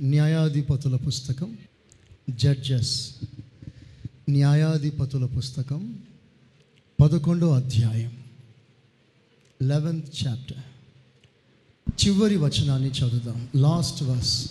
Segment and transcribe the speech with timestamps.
[0.00, 1.58] న్యాయాధిపతుల పుస్తకం
[2.30, 3.14] జడ్జెస్
[4.28, 5.98] న్యాయాధిపతుల పుస్తకం
[7.00, 8.24] పదకొండో అధ్యాయం
[9.62, 10.58] లెవెన్త్ చాప్టర్
[12.06, 13.48] చివరి వచనాన్ని చదువుదాం.
[13.56, 14.46] లాస్ట్ వర్స్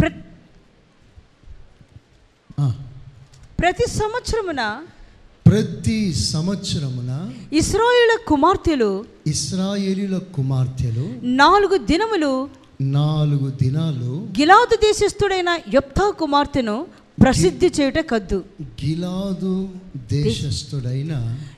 [0.00, 0.10] ప్ర
[3.60, 4.86] ప్రతి సంవత్సరమున
[5.46, 12.50] ప్రతి సంవత్సరమున ఇస్రాయేల కుమార్తెలు ఇస్రాయేలీల కుమార్తెలు నాలుగు దినములు
[12.80, 16.76] నాలుగు దినాలు గిలాదు దేశస్థుడైన యొప్తా కుమార్తెను
[17.18, 18.44] ప్రసిద్ధి చేయుట కద్దు.
[18.82, 19.54] గిలాదు
[20.12, 21.12] దేశస్థుడైన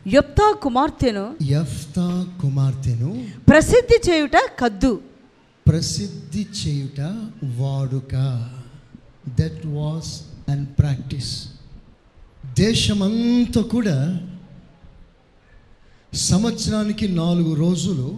[0.06, 2.06] యొప్తా కుమార్తెను యఫ్తా
[2.40, 3.10] కుమార్తెను
[3.48, 4.92] ప్రసిద్ధి చేయుట కద్దు.
[5.66, 7.00] ప్రసిద్ధి చేయుట
[7.60, 8.14] వాడుక.
[9.40, 10.12] దట్ వాస్
[10.48, 11.32] అండ్ ప్రాక్టీస్
[12.54, 13.98] దేశమంతా కూడా
[16.14, 18.08] సంవత్సరానికి నాలుగు రోజులు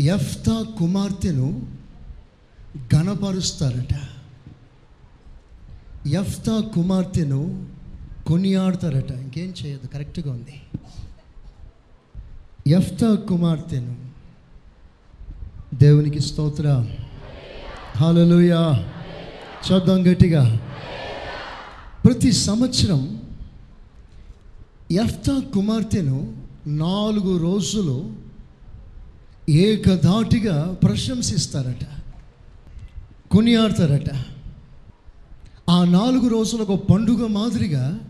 [0.00, 1.66] ఎఫ్తా కుమార్తెను
[2.94, 3.94] గణపరుస్తారట
[6.08, 7.66] ఎఫ్తా కుమార్తెను
[8.26, 9.10] కొనియాడతారట.
[9.10, 10.62] ఇంకేం చేయదు కరెక్ట్గా ఉంది.
[12.66, 13.96] ఎఫ్తా కుమార్తెను
[15.74, 16.86] దేవునికి స్తోత్ర.
[17.96, 18.88] హల్లెలూయా.
[19.72, 20.60] చూద్దాం గట్టిగా.
[22.04, 23.22] ప్రతి సంవత్సరం
[24.92, 28.25] ఎఫ్తా కుమార్తెను నాలుగు రోజులు
[29.48, 31.84] ఏకధాటిగా ప్రశంసిస్తారట
[33.30, 34.10] కొనియాడతారట.
[35.70, 38.00] ఆ నాలుగు రోజుల ఒక పండుగ మాదిరిగా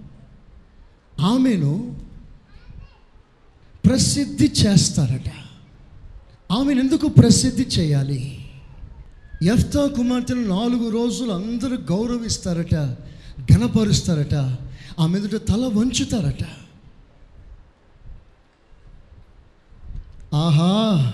[1.21, 1.97] ఆమెను
[3.87, 5.31] ప్రసిద్ధి చేస్తారట.
[6.53, 8.51] ఆమెను ఎందుకు ప్రసిద్ధి చేయాలి?
[9.43, 12.75] ఎఫ్తా కుమార్తెను నాలుగు రోజులు అందరూ గౌరవిస్తారట
[13.53, 14.35] ఘనపరుస్తారట
[15.01, 16.45] ఆమె ఎదుట తల వంచుతారట.
[20.35, 21.13] ఆహా!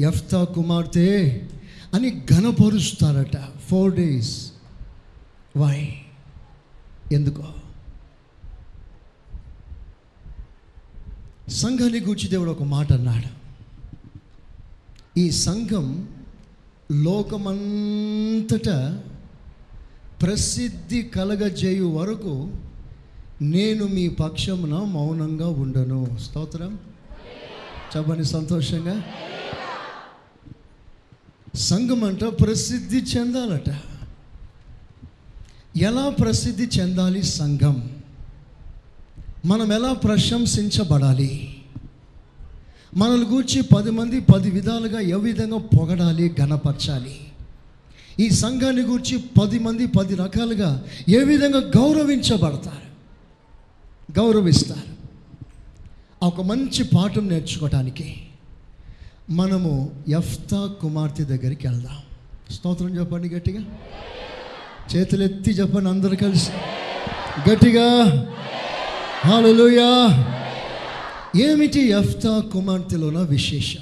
[0.00, 1.40] ఎఫ్తా కుమార్తె
[1.94, 3.60] అని ఘనపరుస్తారట.
[3.60, 4.52] ఫోర్ డేస్
[5.56, 5.94] వై
[7.12, 7.44] ఎందుకో?
[11.48, 13.38] సంఘాన్ని గూర్చి దేవుడు ఒక మాట అన్నాడు.
[15.20, 16.08] ఈ సంఘం
[16.92, 19.02] లోకమంతటా
[20.22, 22.50] ప్రసిద్ధి కలగజేయు వరకు
[23.42, 26.16] నేను మీ పక్షమున మౌనంగా ఉండను.
[26.20, 26.78] స్తోత్రం.
[27.96, 29.02] చెప్పని సంతోషంగా.
[31.58, 33.70] సంఘం అంట ప్రసిద్ధి చెందాలట.
[35.76, 37.90] ఎలా ప్రసిద్ధి చెందాలి సంఘం?
[39.46, 41.56] మనం ఎలా ప్రశంసించబడాలి?
[42.96, 47.20] మనల్ని గూర్చి పది మంది పది విధాలుగా ఏ విధంగా పొగడాలి గణపరచాలి?
[48.20, 52.88] ఈ సంఘాన్ని గూర్చి పది మంది పది రకాలుగా ఏ విధంగా గౌరవించబడతారు?
[54.20, 54.98] గౌరవిస్తారు.
[56.26, 58.27] ఒక మంచి పాఠం నేర్చుకోవటానికి
[59.30, 61.96] మనము యఫ్తా కుమార్తె దగ్గరికి వెళ్దాం.
[62.50, 63.64] స్తోత్రం చెప్పండి గట్టిగా.
[64.96, 66.50] చేతులెత్తి చెప్పండి అందరు కలిసి.
[67.50, 67.86] గట్టిగా.
[69.26, 70.24] హాలలుయా
[71.40, 73.80] ఏమిటి యఫ్తా కుమార్తెలోన విశేషం?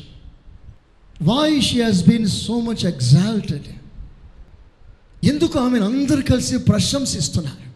[1.22, 3.66] Why she has been so much exalted
[5.26, 7.66] ఎందుకు ఆమెను అందరు కలిసి ప్రశంసిస్తున్నారు?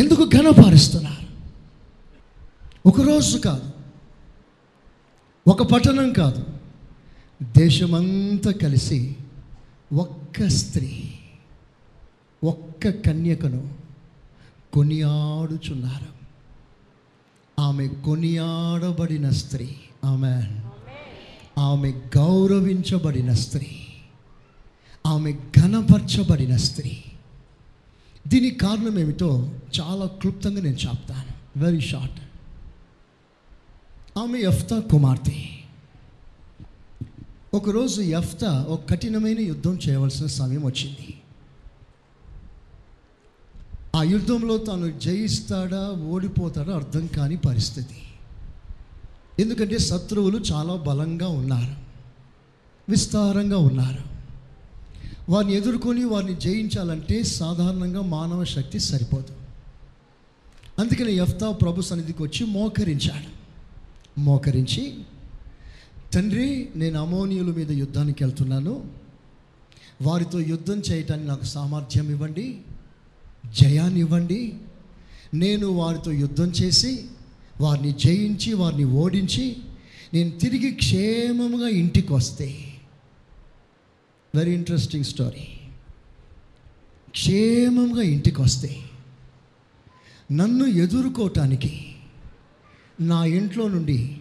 [0.00, 1.24] ఎందుకు ఘనపరుస్తున్నారు?
[2.88, 3.73] ఒకరోజు కాదు
[5.48, 6.46] ఒక పట్టణం కాదు.
[7.42, 9.16] దేశమంతా కలిసి
[9.92, 11.12] ఒక్క స్త్రీ
[12.44, 13.74] ఒక్క కన్యకను
[14.72, 16.14] కొనియాడుచున్నారు.
[17.60, 19.68] ఆమె కొనియాడబడిన స్త్రీ
[20.04, 20.60] ఆమె
[21.58, 23.66] ఆమె గౌరవించబడిన స్త్రీ
[25.06, 27.02] ఆమె ఘనపరచబడిన స్త్రీ.
[28.28, 31.58] దీనికి కారణం ఏమిటో చాలా క్లుప్తంగా నేను చెప్తాను.
[31.64, 32.20] వెరీ షార్ట్
[34.18, 35.32] ఆమె యఫ్తా కుమార్తె.
[37.54, 41.20] ఒకరోజు యఫ్తా ఒక కఠినమైన యుద్ధం చేయవలసిన సమయం వచ్చింది.
[43.96, 47.96] ఆ యుద్ధంలో తాను జయిస్తాడా ఓడిపోతాడా అర్థం కాని పరిస్థితి.
[49.42, 51.74] ఎందుకంటే శత్రువులు చాలా బలంగా ఉన్నారు.
[52.88, 54.02] విస్తారంగా ఉన్నారు.
[55.28, 59.32] వారిని ఎదుర్కొని వారిని జయించాలంటే సాధారణంగా మానవ శక్తి సరిపోదు.
[60.80, 63.33] అందుకని యఫ్తా ప్రభు సన్నిధికి వచ్చి మోకరించాడు.
[64.18, 64.98] మోకరించి
[66.14, 68.90] తండ్రి నేను అమోనియుల మీద యుద్ధానికి వెళ్తున్నాను.
[70.02, 72.60] వారితో యుద్ధం చేయటానికి నాకు సామర్థ్యం ఇవ్వండి
[73.60, 74.54] జయాన్ని ఇవ్వండి.
[75.34, 77.04] నేను వారితో యుద్ధం చేసి
[77.60, 79.56] వారిని జయించి వారిని ఓడించి
[80.14, 82.54] నేను తిరిగి క్షేమముగా ఇంటికి వస్తే.
[84.34, 85.46] వెరీ ఇంట్రెస్టింగ్ స్టోరీ
[87.10, 88.76] క్షేమంగా ఇంటికి వస్తే
[90.32, 91.93] నన్ను ఎదుర్కోవటానికి
[93.00, 94.18] నా ఇంట్లో నుండి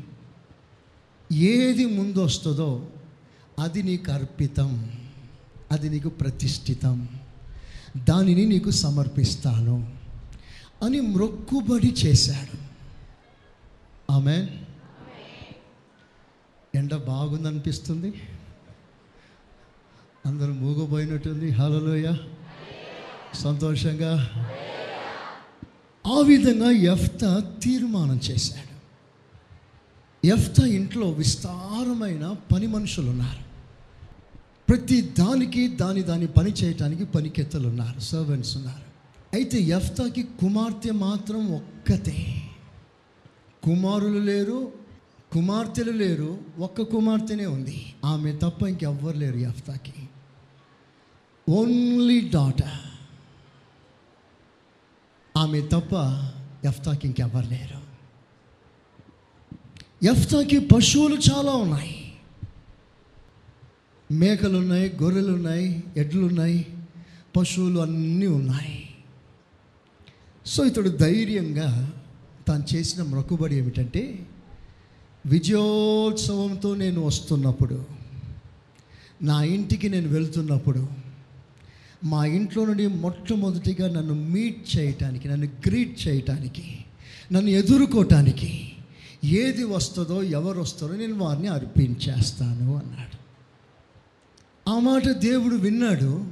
[1.31, 2.87] ఏది ముందు వస్తుందో
[3.59, 4.91] అది నీకు అర్పితం.
[5.71, 7.09] అది నీకు ప్రతిష్ఠితం.
[7.97, 9.93] దానిని నీకు సమర్పిస్తాను
[10.83, 12.57] అని మ్రొక్కుబడి చేశాడు.
[14.11, 14.47] ఆమె
[16.75, 18.13] ఎండ బాగుందనిపిస్తుంది.
[20.25, 21.49] అందరూ మూగబోయినట్టుంది.
[21.49, 22.13] హలోయ
[23.33, 24.29] సంతోషంగా.
[26.07, 28.73] ఆ విధంగా ఎఫ్త తీర్మానం చేశాడు.
[30.27, 33.43] ఎఫ్త ఇంట్లో విస్తారమైన పని మనుషులు ఉన్నారు
[34.69, 38.85] ప్రతి దానికి దాని దాని పని చేయటానికి పనికెత్తలు ఉన్నారు సర్వెంట్స్ ఉన్నారు.
[39.33, 42.41] అయితే ఎఫ్తాకి కుమార్తె మాత్రం ఒక్కతే.
[43.63, 44.71] కుమారులు లేరు
[45.31, 47.93] కుమార్తెలు లేరు ఒక్క కుమార్తెనే ఉంది.
[48.05, 49.93] ఆమె తప్ప ఇంకెవ్వరు లేరు ఎఫ్తాకి
[51.49, 52.92] ఓన్లీ డాటర్
[55.37, 55.93] ఆమె తప్ప
[56.67, 57.83] ఎఫ్తాకి ఇంకెవ్వరు లేరు.
[60.05, 62.13] ఎఫ్తాకి పశువులు చాలా ఉన్నాయి.
[64.11, 66.65] మేకలు ఉన్నాయి గొర్రెలు ఉన్నాయి ఎడ్లు ఉన్నాయి
[67.37, 68.89] పశువులు అన్నీ ఉన్నాయి.
[70.45, 71.91] సో ఇతడు ధైర్యంగా
[72.47, 74.27] తాను చేసిన మొక్కుబడి ఏమిటంటే
[75.25, 77.85] విజయోత్సవంతో నేను వస్తున్నప్పుడు
[79.21, 80.87] నా ఇంటికి నేను వెళ్తున్నప్పుడు
[82.03, 86.85] మా ఇంట్లో నుండి మొట్టమొదటిగా నన్ను మీట్ చేయటానికి నన్ను గ్రీట్ చేయటానికి
[87.31, 88.71] నన్ను ఎదుర్కోవటానికి
[89.23, 93.17] ఏది వస్తుందో ఎవరు వస్తారో నేను వారిని అర్పించేస్తాను అన్నాడు.
[94.69, 96.25] ఆ మాట దేవుడు విన్నాడు.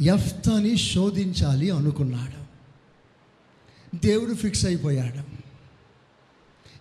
[0.00, 2.48] ఎఫ్తాని శోధించాలి అనుకున్నాడు.
[3.96, 5.38] దేవుడు ఫిక్స్ అయిపోయాడు.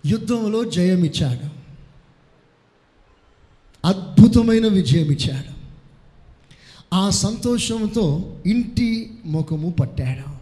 [0.07, 1.57] యుద్ధంలో జయమిచ్చాడు.
[3.87, 5.56] అద్భుతమైన విజయం ఇచ్చాడు
[6.93, 10.37] ఆ సంతోషంతో ఇంటి ముఖము పట్టాడు?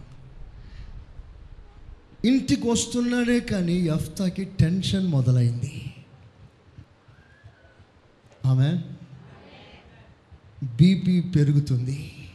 [2.26, 5.94] ఇంటికి వస్తున్నాడే కానీ యఫ్తాకి టెన్షన్ మొదలైంది.
[8.46, 8.82] ఆమె
[10.62, 12.28] బీపీ పెరుగుతుంది.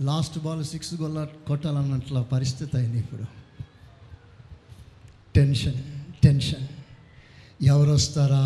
[0.00, 3.24] లాస్ట్ బాల్ సిక్స్ గొల్ల కొట్టాలన్నట్ల పరిస్థితి అయింది ఇప్పుడు.
[5.34, 5.82] Tension
[6.22, 6.68] tension.
[7.62, 8.44] ఎవరు వస్తారా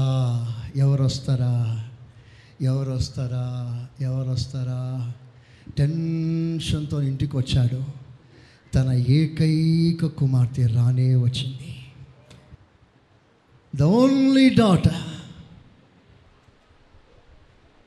[0.77, 1.88] ఎవరు వస్తారా
[2.63, 5.13] ఎవరు వస్తారా ఎవరు వస్తారా
[5.79, 7.85] టెన్షన్తో ఇంటికి వచ్చాడు.
[8.75, 11.75] తన ఏకైక కుమార్తె రానే వచ్చింది.
[13.77, 15.03] ద ఓన్లీ డాటర్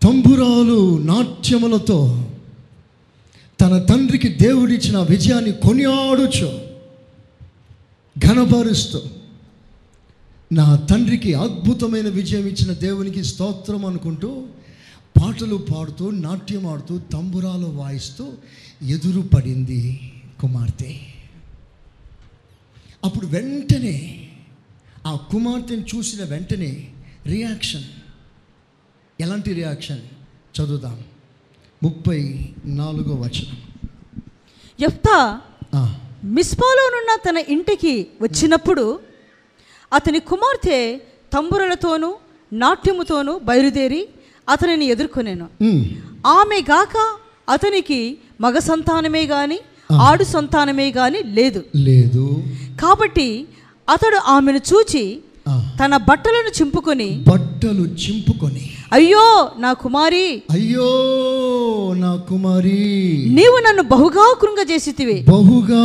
[0.01, 2.27] తంబురాలు నాట్యములతో
[3.61, 6.59] తన తండ్రికి దేవుడిచ్చిన విజయాన్ని కొనియాడుచు
[8.27, 8.99] ఘనపరుస్తూ
[10.53, 14.47] నా తండ్రికి అద్భుతమైన విజయం ఇచ్చిన దేవునికి స్తోత్రం అనుకుంటూ
[15.19, 18.33] పాటలు పాడుతూ నాట్యం ఆడుతూ తంబురాలు వాయిస్తూ
[18.83, 20.97] ఎదురు పడింది కుమార్తె.
[23.05, 24.29] అప్పుడు వెంటనే
[25.07, 26.91] ఆ కుమార్తెను చూసిన వెంటనే
[27.25, 27.83] రియాక్షన్.
[29.21, 30.01] ఎలాంటి రియాక్షన్?
[30.61, 31.03] చదువుదాం.
[31.83, 33.57] ముప్పై నాలుగో వచనం.
[34.81, 35.41] యెఫ్తా
[35.75, 38.99] ఆ, మిస్పాలోనున్న తన ఇంటికి వచ్చినప్పుడు
[39.93, 40.97] అతని కుమార్తె
[41.33, 42.17] తంబురలతోనూ
[42.53, 44.09] నాట్యముతోనూ బయలుదేరి
[44.51, 45.45] అతనిని ఎదుర్కొనేను.
[45.61, 45.83] ఉమ్,
[46.31, 46.95] ఆమె గాక
[47.47, 47.99] అతనికి
[48.41, 49.57] మగ సంతానమే గాని
[50.01, 51.61] ఆడు సంతానమే గాని లేదు.
[51.87, 52.25] లేదు.
[52.81, 53.27] కాబట్టి
[53.87, 55.03] అతడు ఆమెను చూచి
[55.79, 59.23] తన బట్టలను చింపుకొని బట్టలు చింపుకొని అయ్యో
[59.57, 60.25] నా కుమారి!
[60.51, 60.89] అయ్యో
[61.95, 62.79] నా కుమారి!
[63.37, 65.17] నీవు నన్ను బహుగా కృంగజేసితివి.
[65.29, 65.83] బహుగా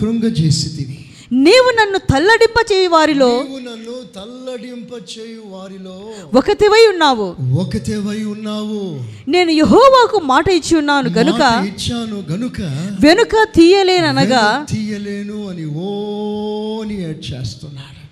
[0.00, 0.96] కృంగజేసితివి.
[1.32, 3.42] నీవు నన్ను తల్లడింప చేయి వారిలో.
[3.42, 6.12] నన్ను తల్లడింప చేయు వారిలో.
[6.34, 7.36] ఒకతివై ఉన్నావు.
[7.58, 8.98] ఒకతేవై ఉన్నావు.
[9.28, 12.60] నేను యహోవాకు మాట ఇచ్చి ఉన్నాను గనుక ఇచ్చాను గనుక
[13.00, 16.94] వెనుక తీయలేననగా తీయలేను అని ఓని
[17.32, 18.02] చేస్తున్నాడు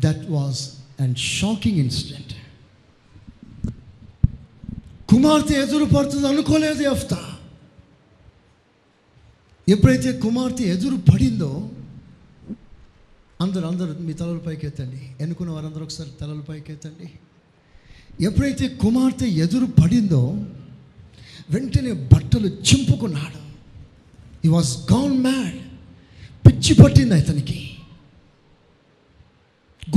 [0.00, 0.68] that was
[1.00, 2.32] and shocking incident
[5.08, 7.31] కుమార్తె ఎదురు పడుతుంది అనుకోలేదు ఎఫ్తా
[9.68, 11.70] ఎప్పుడైతే కుమార్తె ఎదురు పడిందో
[13.40, 17.10] అందరూ అందరూ మీ తలల పైకి ఎత్తండి ఎన్నుకున్న వారందరూ ఒకసారి తలల పైకి ఎత్తండి
[18.24, 20.44] ఎప్పుడైతే కుమార్తె ఎదురు పడిందో
[21.50, 23.42] వెంటనే బట్టలు చింపుకున్నాడు.
[24.46, 25.56] ఈ వాజ్ గౌన్ మ్యాడ్
[26.46, 27.70] పిచ్చి పట్టింది అతనికి.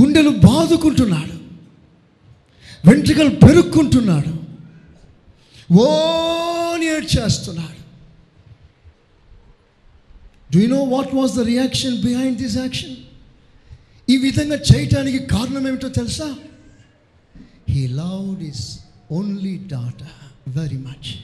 [0.02, 1.36] గుండెలు బాదుకుంటున్నాడు.
[2.90, 4.32] వెంట్రుకలు పెరుక్కుంటున్నాడు.
[5.74, 5.86] ఓ
[7.16, 7.75] చేస్తున్నాడు.
[10.54, 12.96] Do you know what was the reaction behind this action
[14.08, 16.34] ఈ విధంగా చేయటానికి కారణం ఏమిటో తెలుసా?
[17.68, 18.78] He loved his
[19.12, 21.14] only daughter very much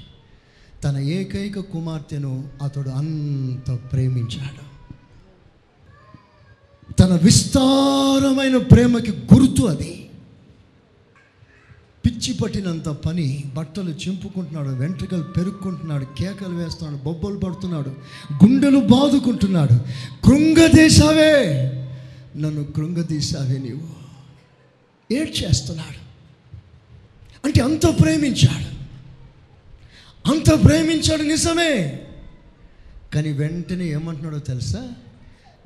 [0.85, 4.73] తన ఏకైక కుమార్తెను అతడు అంత ప్రేమించాడు.
[6.93, 10.02] తన విస్తారమైన ప్రేమకి గుర్తు అది.
[12.05, 17.89] పిచ్చి పట్టినంత పని బట్టలు చింపుకుంటున్నాడు వెంట్రుకలు పెరుక్కుంటున్నాడు కేకలు వేస్తున్నాడు బొబ్బలు పడుతున్నాడు
[18.33, 19.75] గుండెలు బాదుకుంటున్నాడు.
[20.27, 21.43] కృంగదీశావే
[22.37, 24.03] నన్ను కృంగదీశావే నీవు.
[25.15, 26.03] ఏడ్చేస్తున్నాడు
[27.45, 28.83] అంటే అంత ప్రేమించాడు.
[30.33, 32.01] అంత ప్రేమించాడు నిజమే.
[33.15, 34.89] కానీ వెంటనే ఏమంటున్నాడో తెలుసా?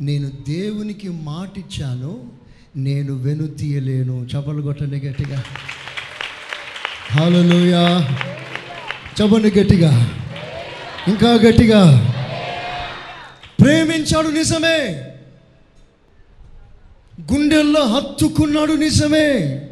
[0.00, 2.32] నేను దేవునికి మాటిచ్చాను
[2.76, 5.44] నేను వెను తీయలేను చపలు కొట్టండి గట్టిగా.
[7.10, 8.08] హలోయా
[9.22, 10.10] చెప్పండి గట్టిగా.
[11.08, 12.12] ఇంకా గట్టిగా.
[13.60, 15.02] ప్రేమించాడు నిజమే.
[17.32, 19.62] గుండెల్లో హత్తుకున్నాడు నిజమే.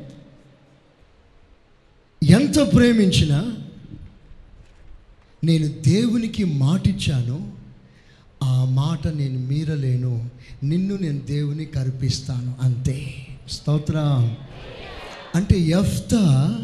[2.25, 3.53] ఎంత ప్రేమించినా
[5.45, 7.53] నేను దేవునికి మాటిచ్చాను.
[8.43, 10.31] ఆ మాట నేను మీరలేను.
[10.63, 13.15] నిన్ను నేను దేవుని కరిపిస్తాను అంతే.
[13.51, 13.99] స్తోత్ర.
[15.35, 16.59] అంటే ఎఫ్తా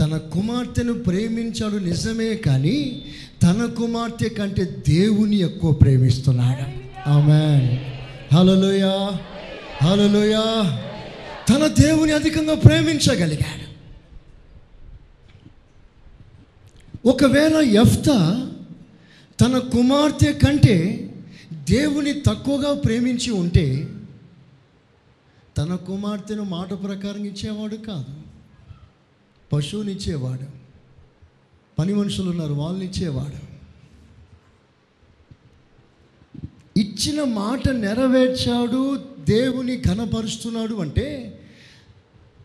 [0.00, 3.04] తన కుమార్తెను ప్రేమించాడు నిజమే కానీ
[3.42, 6.84] తన కుమార్తె కంటే దేవుని ఎక్కువ ప్రేమిస్తున్నాడు.
[7.08, 7.76] ఆమె
[8.36, 9.10] హలోయ
[9.82, 10.36] హలోయ
[11.48, 13.64] తన దేవుని అధికంగా ప్రేమించగలిగాడు.
[17.08, 18.50] ఒకవేళ ఎఫ్తా
[19.40, 20.76] తన కుమార్తె కంటే
[21.54, 23.88] దేవుని తక్కువగా ప్రేమించి ఉంటే
[25.58, 28.23] తన కుమార్తెను మాట ప్రకారం ఇచ్చేవాడు కాదు.
[29.54, 30.46] పశువునిచ్చేవాడు
[31.78, 33.54] పని మనుషులు ఉన్నారు వాళ్ళని ఇచ్చేవాడు.
[36.78, 41.40] ఇచ్చిన మాట నెరవేర్చాడు దేవుని ఘనపరుస్తున్నాడు అంటే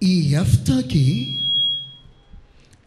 [0.04, 1.40] ఈ ఎఫ్తాకి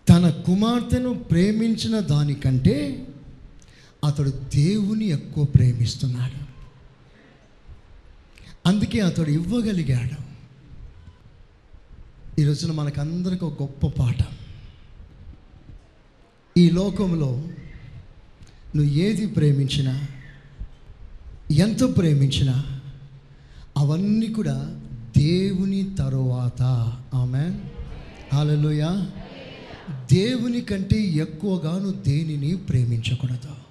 [0.08, 3.06] తన కుమార్తెను ప్రేమించిన దానికంటే
[4.04, 6.44] అతడు దేవుని ఎక్కువ ప్రేమిస్తున్నాడు.
[8.68, 10.21] అందుకే అతడు ఇవ్వగలిగాడు.
[12.38, 14.16] ఈ రోజున మనకందరికి ఒక గొప్ప పాట.
[16.58, 17.42] ఈ లోకంలో
[18.76, 20.06] నువ్వు ఏది ప్రేమించినా
[21.50, 22.80] ఎంత ప్రేమించినా
[23.76, 24.80] అవన్నీ కూడా
[25.18, 26.62] దేవుని తరువాత.
[27.14, 27.60] ఆమె
[28.32, 28.86] హాలలోయ
[30.12, 33.61] దేవుని కంటే ఎక్కువగా నువ్వు దేనిని ప్రేమించకూడదు?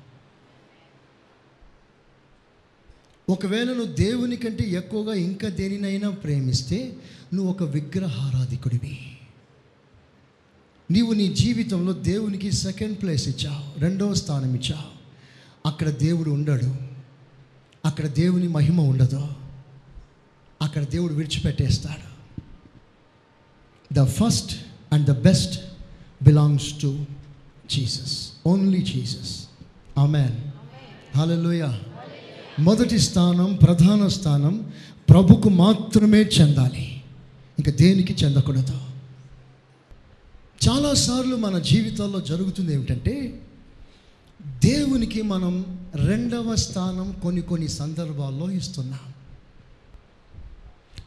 [3.32, 6.96] ఒకవేళ నువ్వు దేవుని కంటే ఎక్కువగా ఇంకా దేనినైనా ప్రేమిస్తే
[7.34, 9.00] నువ్వు ఒక విగ్రహారాధికుడివి.
[10.92, 14.92] నీవు నీ జీవితంలో దేవునికి సెకండ్ ప్లేస్ ఇచ్చావు రెండవ స్థానం ఇచ్చావు.
[15.66, 16.76] అక్కడ దేవుడు ఉండడు
[17.86, 19.28] అక్కడ దేవుని మహిమ ఉండదు
[20.62, 22.08] అక్కడ దేవుడు విడిచిపెట్టేస్తాడు.
[23.94, 25.64] The first and the best
[26.24, 27.06] belongs to
[27.70, 29.46] Jesus only Jesus
[29.98, 30.36] amen
[31.18, 31.82] hallelujah
[32.60, 34.72] మొదటి స్థానం ప్రధాన స్థానం
[35.10, 37.02] ప్రభుకు మాత్రమే చెందాలి.
[37.60, 38.78] ఇంకా దేనికి చెందకూడదు?
[40.70, 43.42] చాలాసార్లు మన జీవితాల్లో జరుగుతుంది ఏమిటంటే
[44.48, 49.00] దేవునికి మనం రెండవ స్థానం కొన్ని కొన్ని సందర్భాల్లో ఇస్తున్నాం.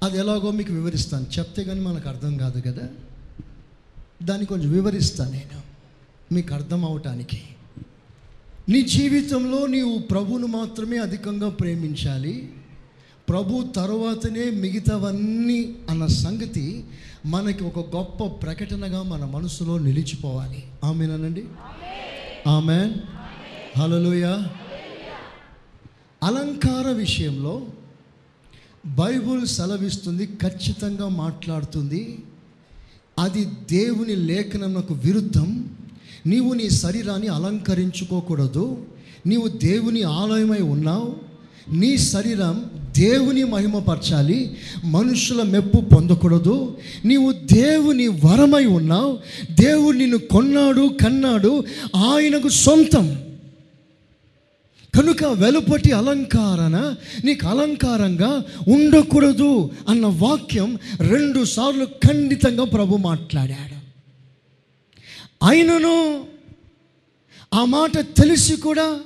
[0.03, 1.27] అది ఎలాగో మీకు వివరిస్తాను.
[1.39, 2.89] చెప్తే కానీ మనకు అర్థం కాదు కదా?
[4.23, 5.63] దాన్ని కొంచెం వివరిస్తాను నేను.
[6.35, 7.43] మీకు అర్థం అవటానికి.
[8.68, 12.52] నీ జీవితంలో నీవు ప్రభువును మాత్రమే అధికంగా ప్రేమించాలి.
[13.28, 16.85] ప్రభు తర్వాతనే మిగతావన్నీ అన్న సంగతి
[17.26, 20.64] మనకి ఒక గొప్ప ప్రకటనగా మన మనసులో నిలిచిపోవాలి.
[20.85, 21.44] ఆమెనండి
[22.47, 22.92] ఆమె
[23.78, 24.25] హలోయ
[26.23, 27.66] అలంకార విషయంలో
[28.87, 32.18] బైబుల్ సెలవిస్తుంది ఖచ్చితంగా మాట్లాడుతుంది.
[33.18, 35.76] అది దేవుని లేఖనమునకు విరుద్ధం.
[36.26, 38.85] నీవు నీ శరీరాన్ని అలంకరించుకోకూడదు.
[39.26, 41.14] నీవు దేవుని ఆలయమై ఉన్నావు.
[41.75, 42.64] నీ శరీరం
[42.99, 44.57] దేవుని మహిమపరచాలి.
[44.85, 46.76] మనుషుల మెప్పు పొందకూడదు.
[47.04, 49.19] నీవు దేవుని వరమై ఉన్నావు.
[49.61, 51.64] దేవుడు నిన్ను కొన్నాడు కన్నాడు.
[51.97, 53.19] ఆయనకు సొంతం.
[54.95, 58.43] కనుక వెలుపటి అలంకారణ నీకు అలంకారంగా
[58.75, 63.74] ఉండకూడదు అన్న వాక్యం రెండుసార్లు ఖండితంగా ప్రభు మాట్లాడాడు.
[65.45, 66.27] అయినను
[67.55, 69.01] ఆ మాట తెలిసి కూడా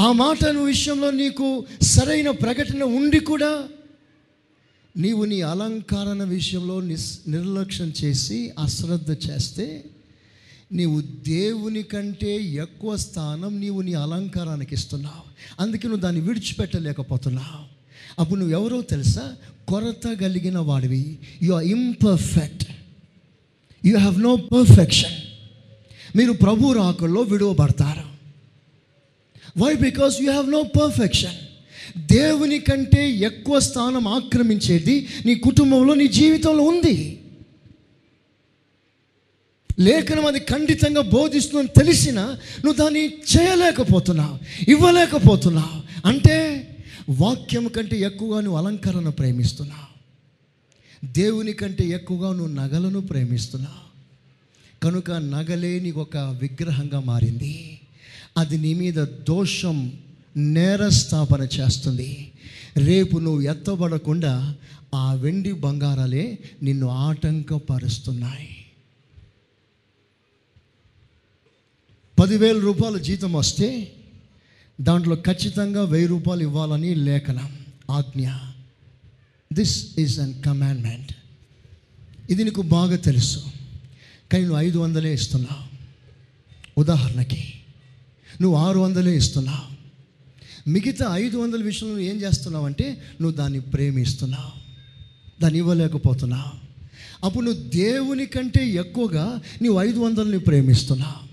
[0.00, 3.64] ఆ మాట విషయంలో నీకు సరైన ప్రకటన ఉండి కూడా
[4.96, 9.84] నీవు నీ అలంకారణ విషయంలో నిస్ నిర్లక్ష్యం చేసి అశ్రద్ధ చేస్తే
[10.72, 15.22] నీవు దేవుని కంటే ఎక్కువ స్థానం నీవు నీ అలంకారానికి ఇస్తున్నావు.
[15.62, 17.64] అందుకే నువ్వు దాన్ని విడిచిపెట్టలేకపోతున్నావు.
[18.20, 19.36] అప్పుడు నువ్వు ఎవరో తెలుసా?
[19.68, 21.18] కొరత కలిగిన వాడివి.
[21.42, 22.66] You are imperfect
[23.84, 25.17] you have no perfection
[26.16, 28.18] మీరు ప్రభు రాకల్లో విడువబడతారు.
[29.58, 31.48] Why because you have no perfection
[31.98, 37.22] దేవుని కంటే ఎక్కువ స్థానం ఆక్రమించేది నీ కుటుంబంలో నీ జీవితంలో ఉంది.
[39.80, 42.20] లేఖనం అది ఖండితంగా బోధిస్తుందని తెలిసిన
[42.64, 46.08] నువ్వు దాన్ని చేయలేకపోతున్నావు ఇవ్వలేకపోతున్నావు.
[46.08, 46.64] అంటే
[47.10, 49.88] వాక్యం కంటే ఎక్కువగా నువ్వు అలంకరణ ప్రేమిస్తున్నావు.
[51.06, 53.87] దేవుని కంటే ఎక్కువగా నువ్వు నగలను ప్రేమిస్తున్నావు.
[54.82, 57.80] కనుక నగలేని ఒక విగ్రహంగా మారింది.
[58.36, 59.92] అది నీ మీద దోషం
[60.36, 62.32] నేరస్థాపన చేస్తుంది.
[62.76, 64.54] రేపు నువ్వు ఎత్తబడకుండా
[64.94, 68.48] ఆ వెండి బంగారాలే నిన్ను ఆటంకపరుస్తున్నాయి.
[72.18, 73.92] పదివేల రూపాయల జీతం వస్తే
[74.80, 77.58] దాంట్లో ఖచ్చితంగా వెయ్యి రూపాయలు ఇవ్వాలని లేఖనం
[77.90, 78.28] ఆజ్ఞ.
[79.52, 81.12] దిస్ ఈజ్ అన్ కమాండ్మెంట్
[82.30, 83.57] ఇది నీకు బాగా తెలుసు.
[84.30, 85.64] కానీ నువ్వు ఐదు వందలే ఇస్తున్నావు
[86.80, 87.54] ఉదాహరణకి
[88.40, 89.66] నువ్వు ఆరు వందలే ఇస్తున్నావు
[90.70, 92.86] మిగతా ఐదు వందల విషయంలో ఏం చేస్తున్నావు అంటే
[93.20, 94.52] నువ్వు దాన్ని ప్రేమిస్తున్నావు
[95.42, 96.52] దాన్ని ఇవ్వలేకపోతున్నావు
[97.24, 101.28] అప్పుడు నువ్వు దేవుని కంటే ఎక్కువగా నువ్వు ఐదు వందలని ప్రేమిస్తున్నావు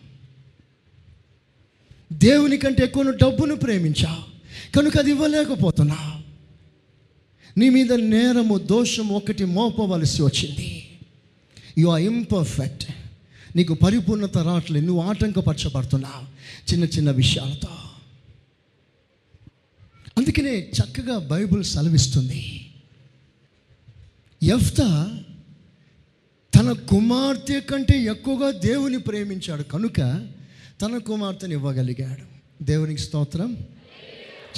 [2.14, 4.24] దేవుని కంటే ఎక్కువ నువ్వు డబ్బును ప్రేమించావు
[4.76, 6.12] కనుక అది ఇవ్వలేకపోతున్నావు
[7.58, 10.75] నీ మీద నేరము దోషం ఒకటి మోపవలసి వచ్చింది.
[11.78, 12.86] యు ఆర్ ఇంపర్ఫెక్ట్
[13.56, 14.86] నీకు పరిపూర్ణత రావట్లేదు.
[14.86, 16.24] నువ్వు ఆటంకపరచబడుతున్నావు.
[16.72, 17.68] చిన్న చిన్న విషయాలతో.
[20.18, 22.72] అందుకనే చక్కగా బైబిల్ సెలవిస్తుంది.
[24.44, 25.20] ఎఫ్తా
[26.56, 29.64] తన కుమార్తె కంటే ఎక్కువగా దేవుని ప్రేమించాడు.
[29.64, 30.28] కనుక
[30.82, 32.36] తన కుమార్తెని ఇవ్వగలిగాడు.
[32.64, 33.58] దేవునికి స్తోత్రం.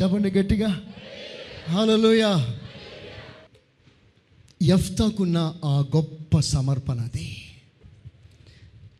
[0.01, 0.81] చెప్పండి గట్టిగా.
[1.69, 2.59] హలోయా
[4.61, 7.37] ఎఫ్తాకున్న ఆ గొప్ప సమర్పణ అది.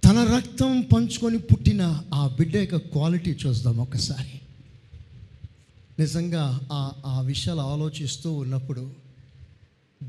[0.06, 4.42] తన రక్తం పంచుకొని పుట్టిన ఆ బిడ్డ యొక్క క్వాలిటీ చూద్దాం ఒకసారి.
[6.00, 8.92] నిజంగా ఆ ఆ విషయాలు ఆలోచిస్తూ ఉన్నప్పుడు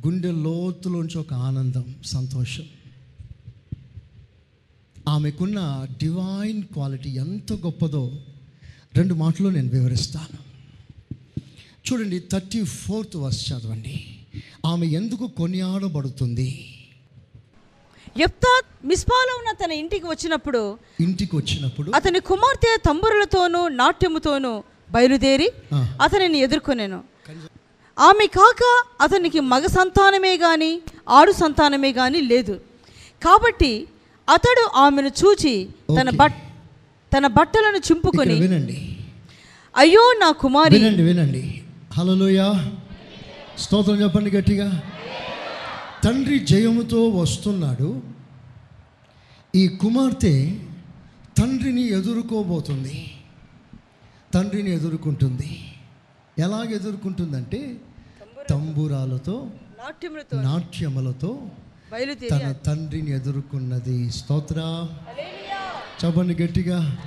[0.06, 2.64] గుండె లోతులోంచి ఒక ఆనందం సంతోషం.
[5.08, 8.18] ఆమెకున్న డివైన్ క్వాలిటీ ఎంత గొప్పదో
[8.96, 10.38] రెండు మాటలు నేను వివరిస్తాను.
[11.92, 14.17] చూడండి థర్టీ ఫోర్త్ వర్స్ చదవండి.
[14.66, 16.48] ఆమె ఎందుకు కొనియాడబడుతుంది?
[18.18, 18.52] యెఫ్తా
[18.84, 25.48] మిస్పాలో ఉన్న తన ఇంటికి వచ్చినప్పుడు ఇంటికి వచ్చినప్పుడు అతని కుమార్తె తంబురులతోనూ నాట్యముతోనూ బయలుదేరి.
[25.74, 27.00] అతనిని ఎదుర్కొనేను.
[27.98, 28.62] ఆమె కాక
[29.00, 30.72] అతనికి మగ సంతానమే గాని
[31.08, 32.60] ఆడు సంతానమే గాని లేదు.
[33.24, 33.72] కాబట్టి
[34.28, 35.54] అతడు ఆమెను చూచి
[36.00, 36.10] తన.
[36.10, 36.38] బట్
[37.16, 38.78] తన బట్టలను చింపుకొని వినండి.
[39.76, 41.62] అయ్యో నా కుమారి వినండి వినండి.
[41.92, 42.40] హలోయ
[43.58, 44.82] స్తోత్రం చెప్పండి గట్టిగా.
[46.04, 48.02] తండ్రి జయముతో వస్తున్నాడు.
[49.54, 50.58] ఈ కుమార్తె
[51.38, 53.10] తండ్రిని ఎదుర్కోబోతుంది.
[54.34, 55.72] తండ్రిని ఎదుర్కొంటుంది.
[56.38, 57.76] ఎలాగ ఎదుర్కొంటుందంటే
[58.50, 59.50] తంబురాలతో
[60.34, 61.42] నాట్యములతో
[62.30, 64.10] తన తండ్రిని ఎదుర్కొన్నది.
[64.10, 64.86] స్తోత్ర.
[66.04, 66.98] చెప్పండి గట్టిగా.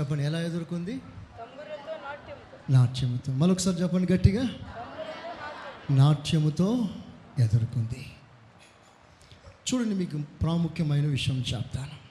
[0.00, 1.00] చెప్పండి ఎలా ఎదుర్కొంది?
[2.70, 4.48] నాట్యముతో మరొకసారి చెప్పండి గట్టిగా.
[5.90, 6.88] నాట్యముతో
[7.38, 8.06] ఎదుర్కొంది.
[9.44, 12.04] చూడండి మీకు ప్రాముఖ్యమైన విషయం చెప్తాను.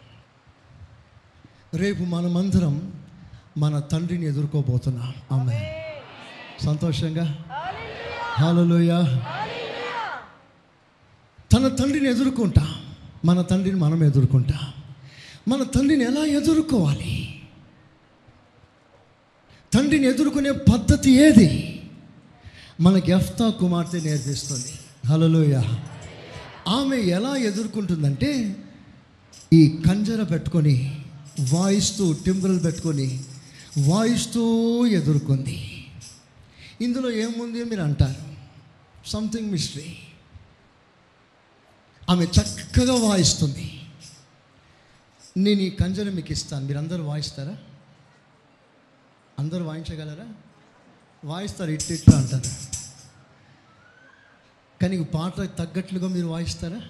[1.78, 2.94] రేపు మనమందరం
[3.58, 5.14] మన తండ్రిని ఎదుర్కోబోతున్నాం.
[5.32, 5.84] ఆమె
[6.62, 7.46] సంతోషంగా?
[8.40, 9.04] హాలలోయ
[11.54, 12.76] తన తండ్రిని ఎదుర్కొంటా.
[13.26, 14.74] మన తండ్రిని మనం ఎదుర్కొంటా.
[15.48, 17.42] మన తండ్రిని ఎలా ఎదుర్కోవాలి?
[19.74, 21.83] తండ్రిని ఎదుర్కొనే పద్ధతి ఏది?
[22.84, 24.74] మనకి ఎఫ్తా కుమార్తె నేర్పిస్తుంది.
[25.08, 25.62] హలోయ
[26.68, 28.56] ఆమె ఎలా ఎదుర్కొంటుందంటే
[29.54, 31.06] ఈ కంజర పెట్టుకొని
[31.54, 33.24] వాయిస్తూ టింబులు పెట్టుకొని
[33.80, 34.42] వాయిస్తూ
[34.86, 35.88] ఎదుర్కొంది.
[36.82, 38.22] ఇందులో ఏముంది మీరు అంటారు?
[39.10, 39.98] సంథింగ్ మిస్టరీ
[42.10, 43.82] ఆమె చక్కగా వాయిస్తుంది.
[45.38, 46.66] నేను ఈ కంజర మీకు ఇస్తాను.
[46.66, 47.58] మీరు అందరూ వాయిస్తారా?
[49.40, 50.26] అందరూ వాయించగలరా?
[51.26, 52.73] వాయిస్తారు ఇట్టు ఇట్లా అంటారు.
[54.84, 56.82] కానీ పాట తగ్గట్లుగా మీరు వాయిస్తారా?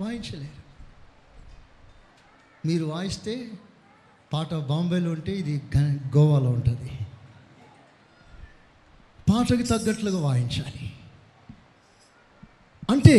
[0.00, 0.68] వాయించలేరు.
[2.66, 3.50] మీరు వాయిస్తే
[4.32, 6.98] పాట బాంబేలో ఉంటే ఇది గ- గోవాలో ఉంటుంది.
[9.30, 10.92] పాటకి తగ్గట్లుగా వాయించాలి.
[12.90, 13.18] అంటే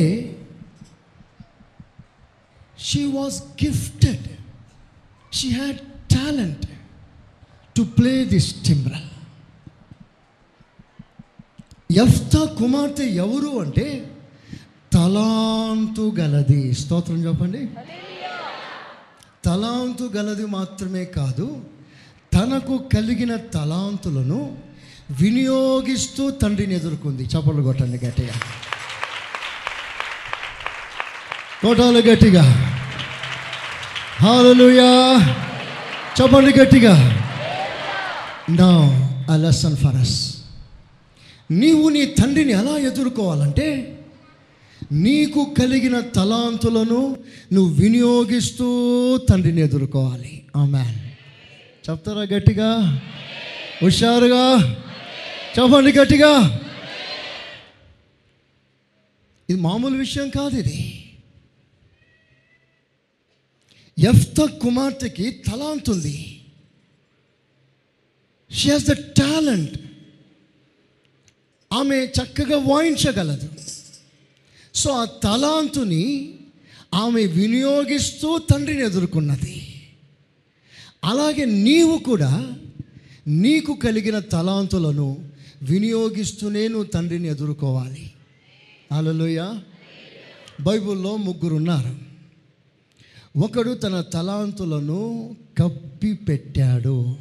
[2.79, 4.27] she was gifted
[5.35, 5.77] she had
[6.13, 6.65] talent
[7.77, 9.08] to play this టిమ్రా
[11.91, 14.11] ఎఫ్తా కుమార్తె ఎవరు అంటే
[14.93, 16.73] తలాంతు గలది.
[16.73, 17.65] స్తోత్రం చెప్పండి.
[19.45, 21.61] తలాంతు గలది మాత్రమే కాదు
[22.33, 24.57] తనకు కలిగిన తలాంతులను
[25.11, 27.23] వినియోగిస్తూ తండ్రిని ఎదుర్కొంది.
[27.23, 28.33] చపలు కొట్టండి గట్టిగా.
[31.61, 32.43] కొట్టాలి గట్టిగా.
[34.21, 35.19] హాలలుయా
[36.21, 37.25] చెప్పండి గట్టిగా.
[38.49, 38.69] నా
[39.33, 40.38] అలసన్ ఫరస్
[41.51, 43.95] నీవు నీ తండ్రిని ఎలా ఎదుర్కోవాలంటే
[44.91, 47.17] నీకు కలిగిన తలాంతులను
[47.53, 50.45] నువ్వు వినియోగిస్తూ తండ్రిని ఎదుర్కోవాలి.
[50.55, 50.83] ఆమె
[51.89, 53.01] చెప్తారా గట్టిగా?
[53.83, 54.75] హుషారుగా?
[55.59, 56.61] చెప్పండి గట్టిగా?
[59.49, 61.03] ఇది మామూలు విషయం కాదు ఇది.
[63.99, 66.41] ఎఫ్త కుమార్తెకి తలాంతుంది.
[68.51, 69.77] షీ హాస్ ద టాలెంట్
[71.73, 73.49] ఆమె చక్కగా వాయించగలదు.
[74.75, 76.33] సో ఆ తలాంతుని
[76.93, 79.83] ఆమె వినియోగిస్తూ తండ్రిని ఎదుర్కొన్నది.
[81.03, 82.53] అలాగే నీవు కూడా
[83.27, 85.17] నీకు కలిగిన తలాంతులను
[85.63, 88.11] వినియోగిస్తూనే నువ్వు తండ్రిని ఎదుర్కోవాలి.
[88.91, 89.59] అలలోయ
[90.61, 92.09] బైబిల్లో ముగ్గురు ఉన్నారు
[93.39, 97.15] ఒకడు తన తలాంతులను కప్పి పెట్టాడు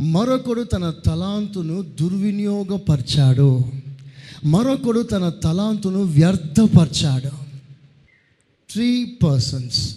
[0.00, 3.64] మరొకడు తన తలాంతును దుర్వినియోగపరిచాడు.
[4.44, 7.30] మరొకడు తన తలాంతును వ్యర్థపరిచాడు.
[8.72, 9.96] త్రీ పర్సన్స్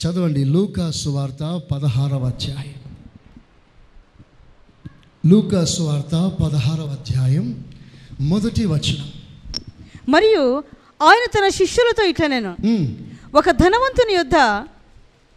[0.00, 2.74] చదవండి లూకా సువార్త పదహారవ అధ్యాయం.
[5.26, 7.64] లూకా సువార్త పదహారవ అధ్యాయం
[8.20, 9.12] మొదటి వచనం.
[10.08, 10.64] మరియు
[11.02, 12.94] ఆయన తన శిష్యులతో ఇట్లా నేను ఉమ్.
[13.36, 14.36] ఒక ధనవంతుని యొద్ద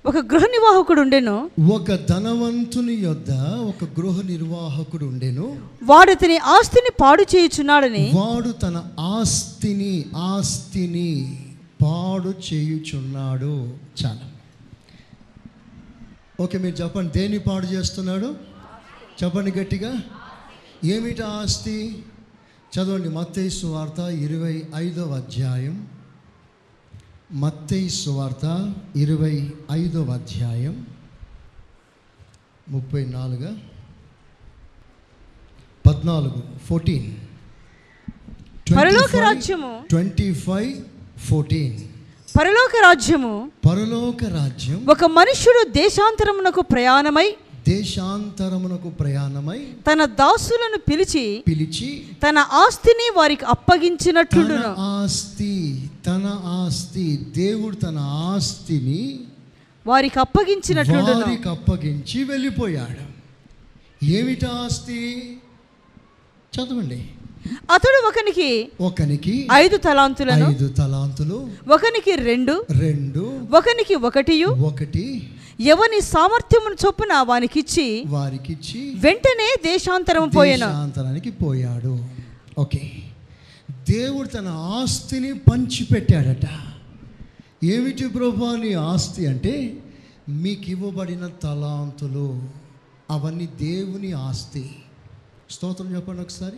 [0.08, 1.50] ఒక గృహ నిర్వాహకుడు ఉండెను.
[1.74, 5.60] ఒక ధనవంతుని యొద్ద ఒక గృహ నిర్వాహకుడు ఉండెను.
[5.84, 8.12] వాడు అతని ఆస్తిని పాడు చేయుచున్నాడని.
[8.15, 11.39] వాడు తన ఆస్తిని ఆస్తిని
[11.84, 13.74] పాడు చేయుచున్నాడు.
[14.06, 14.32] చాలా.
[16.41, 18.36] ఓకే మీరు చెప్పండి దేన్ని పాడు చేస్తున్నాడు?
[19.24, 20.02] చెప్పండి గట్టిగా.
[20.86, 22.04] ఏమిటి ఆస్తి?
[22.76, 25.97] చదవండి మత్తయి సువార్త ఇరవై ఐదవ అధ్యాయం.
[27.30, 28.46] మత్తయి సువార్త
[28.96, 29.36] ఇరవై
[29.74, 30.76] ఐదవ అధ్యాయం
[32.72, 33.50] ముప్పై నాలుగు
[35.86, 37.10] పద్నాలుగు ఫోర్టీన్
[38.78, 39.72] పరలోక రాజ్యము.
[39.92, 40.72] ట్వంటీ ఫైవ్
[41.28, 41.76] ఫోర్టీన్
[42.36, 43.34] పరలోక రాజ్యము.
[43.68, 47.28] పరలోక రాజ్యం ఒక మనుష్యుడు దేశాంతరమునకు ప్రయాణమై
[47.70, 51.90] దేశాంతరమునకు ప్రయాణమై తన దాసులను పిలిచి పిలిచి
[52.24, 55.54] తన ఆస్తిని వారికి తన అప్పగించినట్లుండును ఆస్తి
[56.08, 59.20] తన ఆస్తి దేవుడు తన ఆస్తిని
[59.88, 61.20] వారికి అప్పగించినట్లుండును.
[61.20, 63.17] వారికి అప్పగించి వెళ్ళిపోయాడు.
[64.06, 65.38] ఏమిటి ఆస్తి?
[66.56, 67.06] చదవండి.
[67.72, 75.30] అతడు ఒకనికి ఒకనికి ఐదు తలాంతులను ఐదు తలాంతులు ఒకనికి రెండు రెండు ఒకనికి ఒకటియు ఒకటి.
[75.60, 80.65] ఎవని సామర్థ్యమును చొప్పున వానికిచ్చి వారికిచ్చి వెంటనే దేశాంతరం పోయెను.
[80.65, 82.00] దేశాంతరానికి పోయాడు.
[82.60, 82.91] ఓకే.
[83.89, 86.47] దేవుడు తన ఆస్తిని పంచిపెట్టాడట.
[87.63, 89.84] ఏమిటి ప్రభా నీ ఆస్తి అంటే
[90.30, 92.50] మీకు ఇవ్వబడిన తలాంతులు.
[93.10, 94.76] అవన్నీ దేవుని ఆస్తి.
[95.50, 96.58] స్తోత్రం చెప్పండి ఒకసారి.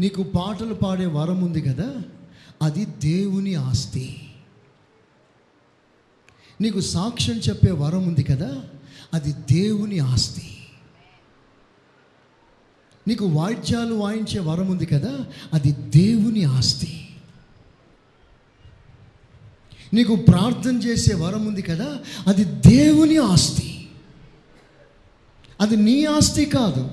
[0.00, 1.96] నీకు పాటలు పాడే వరం ఉంది కదా?
[2.62, 4.30] అది దేవుని ఆస్తి.
[6.60, 8.62] నీకు సాక్ష్యం చెప్పే వరం ఉంది కదా?
[9.14, 10.57] అది దేవుని ఆస్తి.
[13.08, 17.08] నీకు వాయిద్యాలు వాయించే వరం ఉంది కదా అది దేవుని ఆస్తి.
[19.94, 23.88] నీకు ప్రార్థన చేసే వరం ఉంది కదా అది దేవుని ఆస్తి.
[25.60, 26.90] అది నీ ఆస్తి కాదు.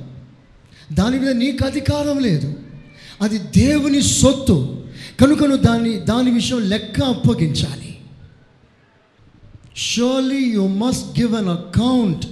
[0.93, 2.53] దాని మీద నీకు అధికారం లేదు.
[3.21, 4.85] అది దేవుని సొత్తు.
[5.19, 7.99] కనుక నువ్వు దాన్ని దాని విషయం లెక్క అప్పగించాలి.
[9.75, 12.25] Surely you must give an account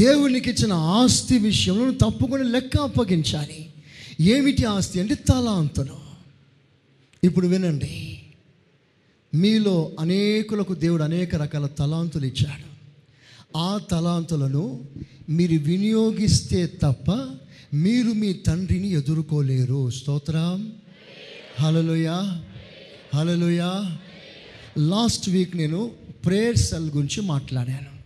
[0.00, 3.70] దేవునికి ఇచ్చిన ఆస్తి విషయంలో నువ్వు తప్పకుండా లెక్క అప్పగించాలి.
[4.20, 5.96] ఏమిటి ఆస్తి అంటే తలాంతులు.
[7.24, 8.22] ఇప్పుడు వినండి.
[9.34, 12.70] మీలో అనేకులకు దేవుడు అనేక రకాల తలాంతులు ఇచ్చాడు.
[13.58, 14.84] ఆ తలాంతులను
[15.28, 17.28] మీరు వినియోగిస్తే తప్ప
[17.74, 19.90] మీరు మీ తండ్రిని ఎదుర్కోలేరు.
[19.90, 20.72] స్తోత్రం.
[21.60, 22.42] హలలుయా
[23.14, 23.98] హలలుయా
[24.78, 25.90] లాస్ట్ వీక్ నేను
[26.26, 28.00] ప్రేయర్ సెల్ గురించి మాట్లాడాను.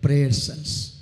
[0.00, 0.93] Prayer cells.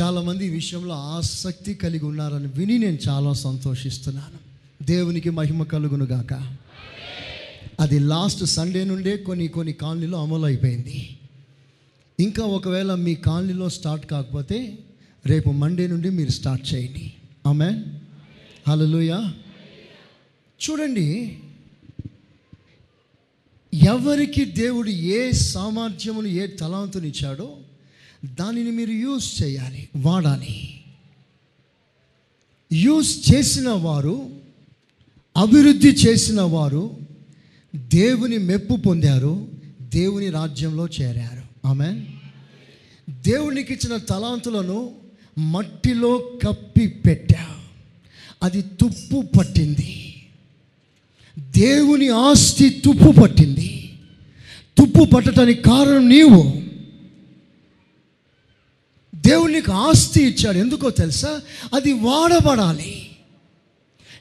[0.00, 4.38] చాలామంది ఈ విషయంలో ఆసక్తి కలిగి ఉన్నారని విని నేను చాలా సంతోషిస్తున్నాను.
[4.84, 6.56] దేవునికి మహిమ కలుగును గాక.
[7.80, 11.16] అది లాస్ట్ సండే నుండే కొన్ని కొన్ని కాలనీలో అమలు అయిపోయింది
[12.20, 14.78] ఇంకా ఒకవేళ మీ కాలనీలో స్టార్ట్ కాకపోతే
[15.26, 17.12] రేపు మండే నుండి మీరు స్టార్ట్ చేయండి.
[17.46, 17.84] ఆమె
[18.68, 19.34] హలోయా
[20.62, 21.38] చూడండి
[23.74, 27.56] ఎవరికి దేవుడు ఏ సామర్థ్యమును ఏ తలాంతునిచ్చాడో
[28.24, 30.80] దానిని మీరు యూజ్ చేయాలి వాడాలి.
[32.72, 34.30] యూజ్ చేసిన వారు
[35.36, 36.96] అభివృద్ధి చేసిన వారు
[37.76, 39.48] దేవుని మెప్పు పొందారు
[39.82, 41.66] దేవుని రాజ్యంలో చేరారు.
[41.66, 42.04] ఆమె
[43.10, 44.94] దేవునికి ఇచ్చిన తలాంతులను
[45.38, 47.58] మట్టిలో కప్పి పెట్టా.
[48.42, 50.22] అది తుప్పు పట్టింది.
[51.38, 53.92] దేవుని ఆస్తి తుప్పు పట్టింది.
[54.78, 56.71] తుప్పు పట్టడానికి కారణం నీవు.
[59.26, 60.58] దేవుడు నీకు ఆస్తి ఇచ్చాడు.
[60.58, 61.40] ఎందుకో తెలుసా?
[61.74, 63.16] అది వాడబడాలి.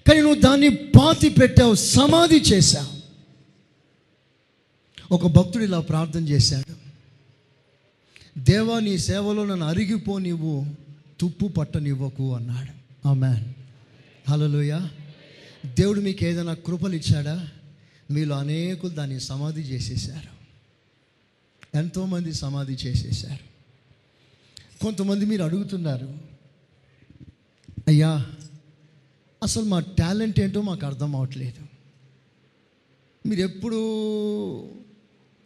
[0.08, 3.02] కానీ నువ్వు దాన్ని పాతి పెట్టావు సమాధి చేశావు.
[5.14, 6.74] ఒక భక్తుడు ఇలా ప్రార్థన చేశాడు.
[8.40, 10.20] దేవా నీ సేవలో నన్ను అరిగిపో
[11.20, 12.82] తుప్పు పట్టనివ్వకు అన్నాడు.
[13.08, 13.44] ఆమె
[14.30, 14.80] హలోయ
[15.66, 17.50] దేవుడు మీకు ఏదైనా కృపలు ఇచ్చాడా?
[18.12, 20.42] మీలో అనేకులు దాన్ని సమాధి చేసేశారు.
[21.78, 23.51] ఎంతోమంది సమాధి చేసేశారు.
[24.82, 26.17] కొంతమంది మీరు అడుగుతున్నారు
[27.88, 28.26] అయ్యా
[29.44, 31.65] అసలు మా టాలెంట్ ఏంటో మాకు అర్థం అవట్లేదు.
[33.30, 33.76] మీరు ఎప్పుడు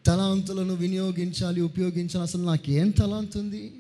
[0.06, 3.74] తలాంతులను వినియోగించాలి ఉపయోగించాలి అసలు నాకేం తలాంత్ ఉంది?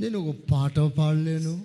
[0.00, 1.64] నేను ఒక పాట పాడలేను.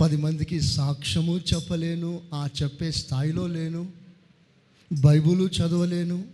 [0.00, 3.92] పది మందికి సాక్ష్యము చెప్పలేను ఆ చెప్పే స్థాయిలో లేను.
[4.92, 6.24] బైబులు చదవలేను.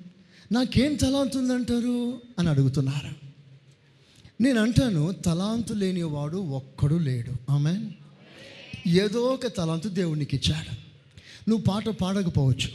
[0.52, 2.20] నాకేం తలాంత్ ఉందంటారు?
[2.38, 3.21] అని అడుగుతున్నారు.
[4.42, 7.32] నేను అంటాను తలాంతు లేనివాడు ఒక్కడు లేడు.
[7.50, 7.90] ఆమె
[8.86, 10.74] ఏదో ఒక తలాంతు దేవునికి ఇచ్చాడు.
[11.50, 12.68] నువ్వు పాట పాడకపోవచ్చు.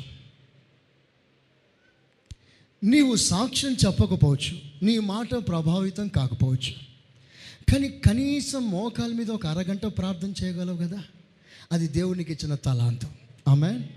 [2.84, 4.58] నీవు సాక్ష్యం చెప్పకపోవచ్చు.
[4.84, 6.72] నీ మాట ప్రభావితం కాకపోవచ్చు.
[7.74, 11.04] కానీ కనీసం మోకాల మీద ఒక అరగంట ప్రార్థన చేయగలవు కదా?
[11.72, 13.10] అది దేవునికి ఇచ్చిన తలాంతం.
[13.48, 13.88] ఆమె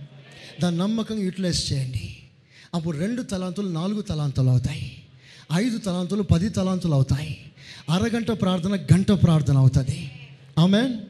[0.63, 2.17] దాని నమ్మకం యూటిలైజ్ చేయండి.
[2.75, 5.03] అప్పుడు రెండు తలాంతులు నాలుగు తలాంతులు అవుతాయి.
[5.55, 7.50] ఐదు తలాంతులు పది తలాంతులు అవుతాయి.
[7.89, 10.11] అరగంట ప్రార్థన గంట ప్రార్థన అవుతుంది.
[10.59, 11.01] ఆమెన్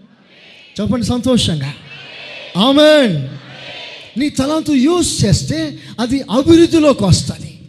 [0.81, 1.75] చెప్పండి సంతోషంగా.
[2.57, 3.41] ఆమెన్
[4.19, 7.69] నీ తలాంతు యూజ్ చేస్తే అది అభివృద్ధిలోకి వస్తుంది.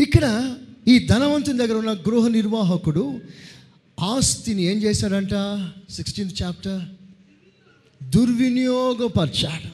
[0.00, 0.54] ఇక్కడ
[0.88, 3.20] ఈ ధనవంతుని దగ్గర ఉన్న గృహ నిర్వాహకుడు
[4.00, 5.34] ఆస్తిని ఏం చేశాడంట?
[5.92, 6.80] సిక్స్టీన్త్ చాప్టర్
[8.04, 9.68] దుర్వినియోగపరిచాడు.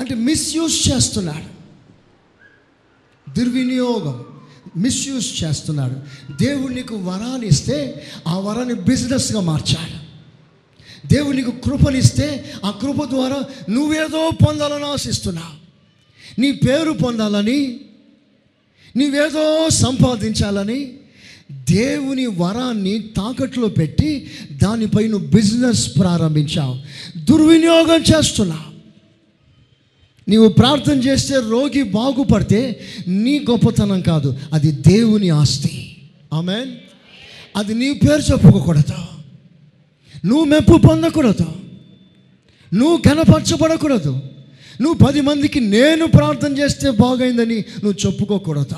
[0.00, 1.64] అంటే మిస్యూజ్ చేస్తున్నాడు.
[3.30, 4.33] దుర్వినియోగం.
[4.76, 5.96] మిస్యూజ్ చేస్తున్నాడు
[6.44, 10.04] దేవుడు నీకు వరాన్ని ఇస్తే ఆ వరాన్ని బిజినెస్గా మార్చాడు.
[11.14, 15.64] దేవుడు నీకు కృపనిస్తే ఆ కృప ద్వారా నువ్వేదో పొందాలని ఆశిస్తున్నావు
[16.40, 17.80] నీ పేరు పొందాలని
[18.96, 20.92] నీవేదో సంపాదించాలని
[21.52, 26.78] దేవుని వరాన్ని తాకట్లో పెట్టి దానిపై నువ్వు బిజినెస్ ప్రారంభించావు.
[27.18, 28.73] దుర్వినియోగం చేస్తున్నావు
[30.28, 35.96] నీవు ప్రార్థన చేస్తే రోగి బాగుపడితే నీ గొప్పతనం కాదు అది దేవుని ఆస్తి.
[36.32, 36.66] ఆమె
[37.56, 39.04] అది నీ పేరు చెప్పుకోకూడదు.
[40.26, 41.52] నువ్వు మెప్పు పొందకూడదు.
[42.74, 44.20] నువ్వు కనపరచబడకూడదు
[44.80, 48.76] నువ్వు పది మందికి నేను ప్రార్థన చేస్తే బాగైందని నువ్వు చెప్పుకోకూడదు.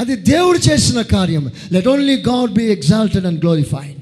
[0.00, 1.50] అది దేవుడు చేసిన కార్యం.
[1.72, 3.98] Let only God be exalted and glorified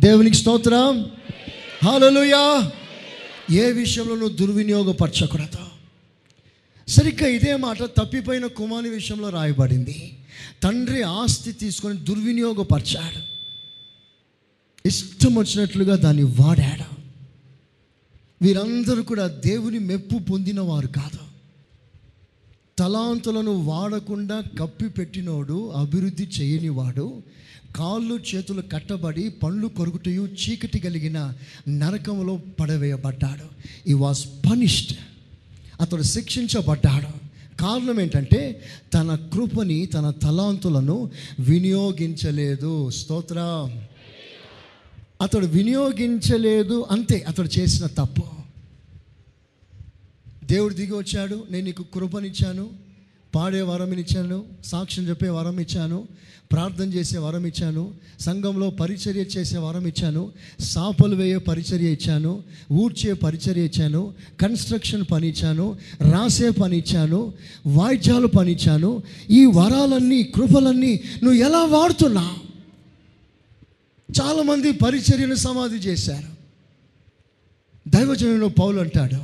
[0.00, 1.06] దేవునికి స్తోత్రం.
[1.84, 2.70] హలోయా
[3.50, 5.67] ఏ విషయంలో నువ్వు దుర్వినియోగపరచకూడదు.
[6.88, 10.18] సరిగ్గా ఇదే మాట తప్పిపోయిన కుమారుని విషయంలో రాయబడింది.
[10.62, 13.20] తండ్రి ఆస్తి తీసుకొని దుర్వినియోగపరిచాడు.
[14.88, 16.88] ఇష్టం వచ్చినట్లుగా దాన్ని వాడాడు.
[18.42, 21.28] వీరందరూ కూడా దేవుని మెప్పు పొందినవారు కాదు.
[22.78, 27.22] తలాంతులను వాడకుండా కప్పి పెట్టినోడు అభివృద్ధి చేయనివాడు
[27.76, 31.34] కాళ్ళు చేతులు కట్టబడి పండ్లు కొరుకుటయు చీకటి కలిగిన
[31.68, 33.46] నరకంలో పడవేయబడ్డాడు.
[33.90, 34.96] ఈ వాజ్ పనిష్డ్
[35.80, 37.28] అతడు శిక్షించబడ్డాడు.
[37.60, 38.62] కారణం ఏంటంటే
[38.94, 41.10] తన కృపని తన తలాంతులను
[41.40, 42.90] వినియోగించలేదు.
[42.90, 43.38] స్తోత్ర.
[45.22, 48.22] అతడు వినియోగించలేదు అంతే అతడు చేసిన తప్పు.
[50.44, 52.87] దేవుడు దిగి వచ్చాడు నేను నీకు కృపనిచ్చాను.
[53.34, 55.98] పాడే వరం ఇచ్చాను సాక్ష్యం చెప్పే వరం ఇచ్చాను
[56.50, 57.82] ప్రార్థన చేసే వరం ఇచ్చాను
[58.20, 60.22] సంఘంలో పరిచర్య చేసే వరం ఇచ్చాను
[60.60, 62.32] సాపలు వేయే పరిచర్య ఇచ్చాను
[62.72, 64.02] ఊడ్చే పరిచర్య ఇచ్చాను
[64.40, 65.66] కన్స్ట్రక్షన్ పని ఇచ్చాను
[66.12, 67.20] రాసే పని ఇచ్చాను
[67.66, 68.90] వాయిద్యాలు పని ఇచ్చాను
[69.30, 72.26] ఈ వరాలన్నీ కృపలన్నీ నువ్వు ఎలా వాడుతున్నా?
[74.08, 76.30] చాలామంది పరిచర్యను సమాధి చేశారు.
[77.88, 79.20] దైవజనంలో పౌలు అంటాడు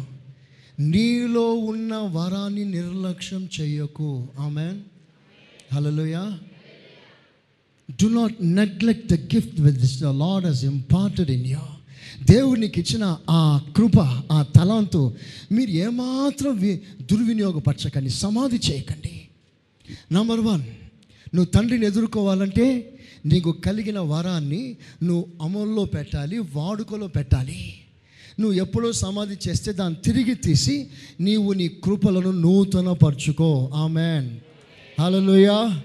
[0.81, 4.27] నీలో ఉన్న వరాన్ని నిర్లక్ష్యం చేయకు.
[4.39, 4.81] Amen
[5.75, 6.39] hallelujah
[8.03, 11.57] do not neglect the gift with this the lord he's imparted in you
[12.31, 13.99] దేవునికి ఇచ్చిన ఆ కృప
[14.33, 15.15] ఆ తలంతు
[15.53, 19.29] మీరు ఏమాత్రం వి దుర్వినియోగపరచకండి సమాధి చేయకండి.
[20.13, 20.63] నంబర్ వన్
[21.35, 27.75] నువ్వు తండ్రిని ఎదుర్కోవాలంటే నీకు కలిగిన వరాన్ని నువ్వు అమల్లో పెట్టాలి వాడుకలో పెట్టాలి.
[28.41, 33.71] నువ్వు ఎప్పుడో సమాధి చేస్తే దాన్ని తిరిగి తీసి నీవు నీ కృపలను నూతనపరుచుకో.
[33.75, 34.37] ఆమెన్.
[35.01, 35.83] హలోయా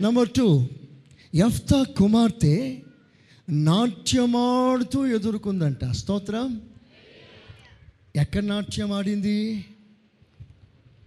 [0.00, 0.68] నెంబర్ టూ
[1.34, 2.78] ఎఫ్తా కుమార్తె
[3.48, 5.84] నాట్యమాడుతూ ఎదుర్కొందంట.
[5.84, 6.60] స్తోత్రం.
[8.16, 9.64] ఎక్కడ నాట్యం ఆడింది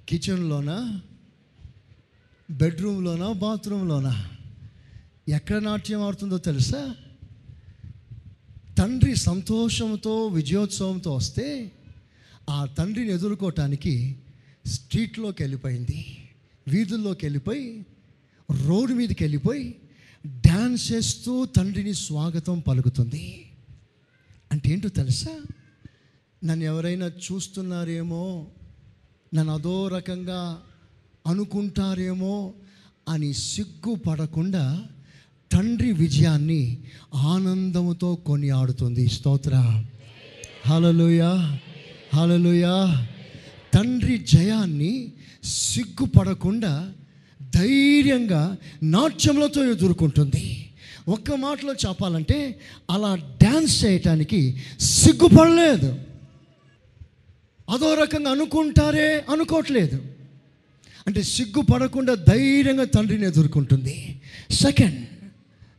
[0.10, 1.02] కిచెన్లోనా?
[2.52, 3.32] బెడ్రూమ్లోనా?
[3.32, 4.26] బాత్రూంలోనా
[5.30, 6.96] ఎక్కడ నాట్యం ఆడుతుందో తెలుసా?
[8.82, 11.72] తండ్రి సంతోషంతో విజయోత్సవంతో వస్తే
[12.50, 14.16] ఆ తండ్రిని ఎదుర్కోవటానికి
[14.66, 16.18] స్ట్రీట్లోకి వెళ్ళిపోయింది.
[16.68, 17.86] వీధుల్లోకి వెళ్ళిపోయి
[18.66, 19.76] రోడ్డు మీదకి వెళ్ళిపోయి
[20.28, 23.52] డ్యాన్స్ చేస్తూ తండ్రిని స్వాగతం పలుకుతుంది.
[24.52, 25.42] అంటే ఏంటో తెలుసా?
[26.44, 28.48] నన్ను ఎవరైనా చూస్తున్నారేమో
[29.34, 30.64] నన్ను అదో రకంగా
[31.28, 32.54] అనుకుంటారేమో
[33.10, 34.90] అని సిగ్గుపడకుండా
[35.52, 36.78] తండ్రి విజయాన్ని
[37.16, 39.08] ఆనందముతో కొనియాడుతుంది.
[39.08, 39.84] స్తోత్ర.
[40.66, 41.22] హలలుయ
[42.14, 42.96] హలలుయ
[43.74, 45.12] తండ్రి జయాన్ని
[45.44, 46.94] సిగ్గుపడకుండా
[47.56, 50.70] ధైర్యంగా నాట్యములతో ఎదుర్కొంటుంది.
[51.08, 52.60] ఒక్క మాటలో చెప్పాలంటే
[52.92, 56.00] అలా డ్యాన్స్ చేయటానికి సిగ్గుపడలేదు.
[57.70, 60.02] అదో రకంగా అనుకుంటారే అనుకోవట్లేదు.
[61.08, 64.22] అంటే సిగ్గుపడకుండా ధైర్యంగా తండ్రిని ఎదుర్కొంటుంది.
[64.52, 65.06] Second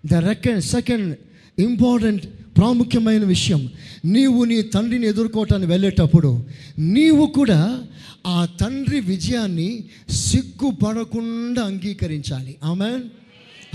[0.07, 1.19] the second second
[1.61, 3.71] important ప్రాముఖ్యమైన విషయం.
[4.05, 6.45] నీవు నీ తండ్రిని ఎదుర్కోవటానికి వెళ్ళేటప్పుడు
[6.79, 7.83] నీవు కూడా
[8.27, 12.57] ఆ తండ్రి విజయాన్ని సిగ్గుపడకుండా అంగీకరించాలి.
[12.65, 12.91] ఆమె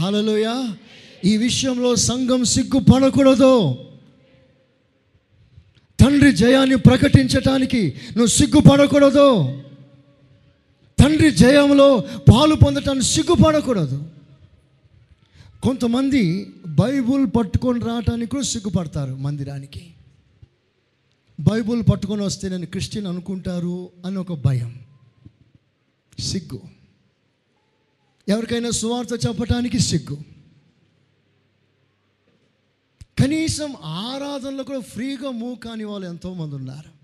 [0.02, 0.74] హలోయ
[1.26, 3.76] ఈ విషయంలో సంఘం సిగ్గుపడకూడదు.
[6.00, 9.62] తండ్రి జయాన్ని ప్రకటించటానికి నువ్వు సిగ్గుపడకూడదు.
[11.00, 14.16] తండ్రి జయంలో పాలు పొందటానికి సిగ్గుపడకూడదు.
[15.63, 19.93] కొంతమంది బైబుల్ పట్టుకొని రావటానికి కూడా సిగ్గుపడతారు మందిరానికి.
[21.39, 24.80] బైబుల్ పట్టుకొని వస్తే నేను క్రిస్టియన్ అనుకుంటారు అని ఒక భయం.
[26.20, 26.62] సిగ్గు.
[28.30, 30.17] ఎవరికైనా సువార్త చెప్పటానికి సిగ్గు.
[33.20, 36.98] కనీసం ఆరాధనలో కూడా ఫ్రీగా మూవ్ కాని వాళ్ళు ఎంతోమంది ఉన్నారు.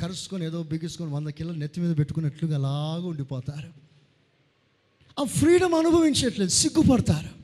[0.00, 3.68] కరుసుకొని ఏదో బిగుసుకొని వంద కిలో నెత్తి మీద పెట్టుకున్నట్లుగా అలాగ ఉండిపోతారు.
[5.20, 7.43] ఆ ఫ్రీడమ్ అనుభవించట్లేదు సిగ్గుపడతారు.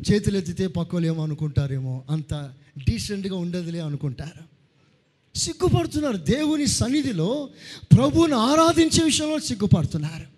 [0.00, 2.34] చేతులు ఎత్తితే పక్కలు ఏమో అనుకుంటారేమో అంత
[2.90, 4.56] డీసెంట్గా ఉండదులే అనుకుంటారు.
[5.38, 6.16] సిగ్గుపడుతున్నారు.
[6.16, 7.48] దేవుని సన్నిధిలో
[7.96, 10.36] ప్రభువుని ఆరాధించే విషయంలో సిగ్గుపడుతున్నారు.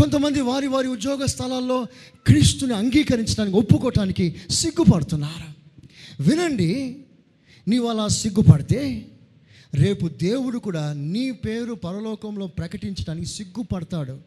[0.00, 1.86] కొంతమంది వారి వారి ఉద్యోగ స్థలాల్లో
[2.26, 5.56] క్రీస్తుని అంగీకరించడానికి ఒప్పుకోవటానికి సిగ్గుపడుతున్నారు.
[6.22, 7.00] వినండి
[7.68, 9.06] నీవు అలా సిగ్గుపడితే
[9.74, 14.18] రేపు దేవుడు కూడా నీ పేరు పరలోకంలో ప్రకటించడానికి సిగ్గుపడతాడు.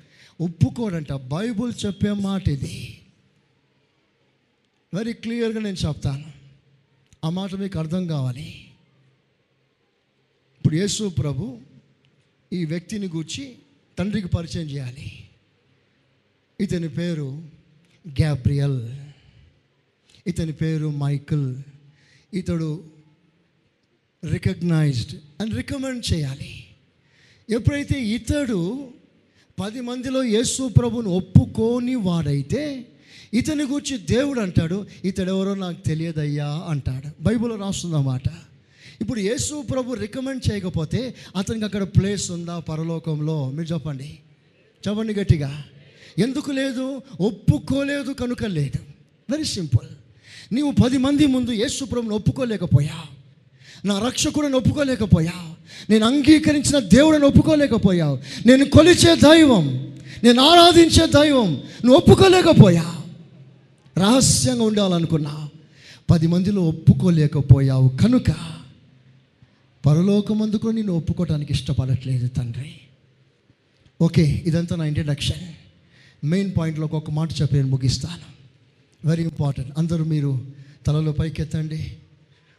[0.41, 1.13] ఒప్పుకోడంట.
[1.13, 3.01] బైబుల్ చెప్పే మాట ఇది
[4.93, 6.31] వెరీ క్లియర్గా నేను చెప్తాను.
[7.25, 8.67] ఆ మాట మీకు అర్థం కావాలి.
[10.57, 11.57] ఇప్పుడు యేసు ప్రభు
[12.53, 13.55] ఈ వ్యక్తిని గూర్చి
[13.99, 15.29] తండ్రికి పరిచయం చేయాలి.
[16.61, 17.43] ఇతని పేరు
[18.07, 18.97] గ్యాబ్రియల్
[20.27, 21.55] ఇతని పేరు మైకిల్.
[22.33, 22.83] ఇతడు
[24.31, 26.67] రికగ్నైజ్డ్ అని రికమెండ్ చేయాలి.
[27.49, 28.91] ఎప్పుడైతే ఇతడు
[29.59, 32.88] పది మందిలో యేసు ప్రభుని ఒప్పుకోని వాడైతే
[33.33, 37.23] ఇతని గురించి దేవుడు అంటాడు ఇతడెవరో నాకు తెలియదయ్యా అంటాడు.
[37.23, 38.21] బైబిల్లో రాస్తుందన్నమాట
[39.01, 43.49] ఇప్పుడు యేసు ప్రభు రికమెండ్ చేయకపోతే అతనికి అక్కడ ప్లేస్ ఉందా పరలోకంలో?
[43.49, 44.19] మీరు చెప్పండి.
[44.87, 45.63] చెప్పండి గట్టిగా.
[46.19, 47.01] ఎందుకు లేదు?
[47.21, 48.79] ఒప్పుకోలేదు కనుక లేదు.
[49.29, 49.87] వెరీ సింపుల్
[50.55, 53.03] నీవు పది మంది ముందు యేసు ప్రభుని ఒప్పుకోలేకపోయా?
[53.85, 55.55] నా రక్షకుడిని ఒప్పుకోలేకపోయా?
[55.89, 61.51] నేను అంగీకరించిన దేవుడిని ఒప్పుకోలేకపోయావు నేను కొలిచే దైవం నేను ఆరాధించే దైవం
[61.85, 62.98] నువ్వు ఒప్పుకోలేకపోయావు
[63.99, 65.49] రహస్యంగా ఉండాలనుకున్నా
[66.09, 67.89] పది మందిలో ఒప్పుకోలేకపోయావు.
[67.89, 68.31] కనుక
[69.85, 72.71] పరలోకమందుకు నేను ఒప్పుకోవటానికి ఇష్టపడట్లేదు తండ్రి.
[74.01, 75.53] ఓకే ఇదంతా నా ఇంట్రడక్షన్
[76.25, 78.39] మెయిన్ పాయింట్లోకి ఒక మాట చెప్పి నేను ముగిస్తాను.
[79.07, 80.41] వెరీ ఇంపార్టెంట్ అందరూ మీరు
[80.87, 81.93] తలలో పైకెత్తండి.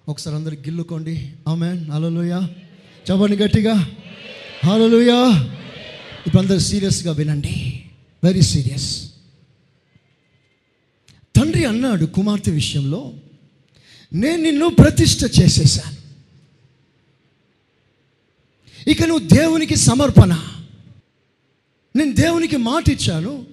[0.09, 1.33] ఒకసారి అందరు గిల్లుకోండి.
[1.49, 2.47] ఆమె హలోయ
[3.11, 3.91] చెప్పండి గట్టిగా.
[4.65, 5.11] హలోయ
[6.27, 7.83] ఇప్పుడు అందరు సీరియస్గా వినండి.
[8.25, 9.10] వెరీ సీరియస్
[11.41, 13.15] తండ్రి అన్నాడు కుమార్తె విషయంలో
[14.13, 15.97] నేను నిన్ను ప్రతిష్ట చేసేసాను
[18.91, 20.49] ఇక నువ్వు దేవునికి సమర్పణ.
[21.97, 23.47] నేను దేవునికి మాట ఇచ్చాను.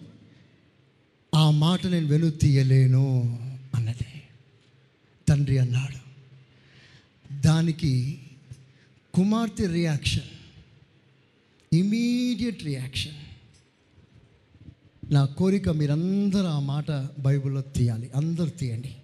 [1.35, 3.39] ఆ మాట నేను వెను తీయలేను
[3.75, 4.21] అన్నది.
[5.29, 5.97] తండ్రి అన్నాడు.
[7.41, 8.19] దానికి
[9.13, 10.29] కుమార్తె రియాక్షన్
[11.73, 13.16] ఇమీడియట్ రియాక్షన్.
[15.12, 18.10] నా కోరిక మీరందరూ ఆ మాట బైబిల్లో తీయాలి.
[18.16, 18.95] అందరు తీయండి.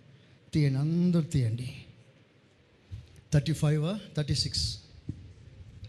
[0.54, 1.70] తీయండి అందరు తీయండి.
[3.34, 4.78] Thirty five thirty six?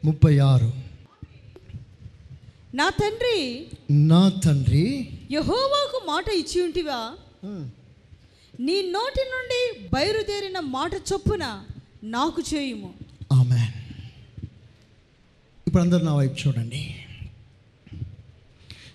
[0.04, 0.72] ముప్పై ఆరు?
[2.74, 4.84] నా తండ్రి నా తండ్రి
[5.32, 7.00] యహోవాకు మాట ఇచ్చి ఉంటివా
[8.60, 9.60] నీ నోటి నుండి
[9.94, 11.44] బయలుదేరిన మాట చొప్పున
[12.04, 12.94] నాకు చేయుము.
[13.32, 13.62] ఆమె
[15.66, 16.82] ఇప్పుడు అందరు నా వైపు చూడండి.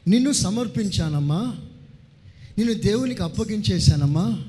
[0.10, 1.58] నిన్ను సమర్పించానమ్మా.
[2.58, 4.44] నిన్ను దేవునికి అప్పగించేశానమ్మా.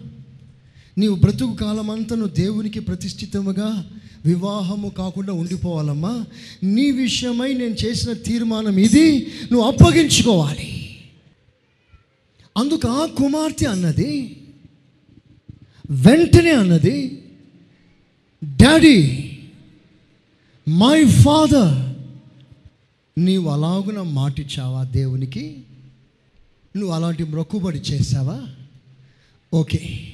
[0.99, 3.91] నీవు బ్రతుకు కాలమంతా నువ్వు దేవునికి ప్రతిష్ఠితముగా
[4.25, 6.25] వివాహము కాకుండా ఉండిపోవాలమ్మా.
[6.63, 9.33] నీ విషయమై నేను చేసిన తీర్మానం ఇది.
[9.53, 10.97] నువ్వు అప్పగించుకోవాలి.
[12.57, 14.37] అందుకు ఆ కుమార్తె అన్నది
[15.91, 17.23] వెంటనే అన్నది
[18.45, 19.31] డాడీ
[20.69, 21.90] మై ఫాదర్
[23.21, 25.63] నీవు అలాగున మాటిచ్చావా దేవునికి?
[26.77, 28.47] నువ్వు అలాంటి మొక్కుబడి చేసావా
[29.55, 30.13] ఓకే.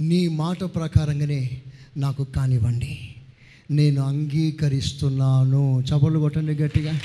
[0.00, 1.62] నీ మాట ప్రకారంగానే
[1.96, 3.14] నాకు కానివ్వండి.
[3.70, 5.84] నేను అంగీకరిస్తున్నాను.
[5.90, 7.00] చపలు కొట్టండి గట్టిగా.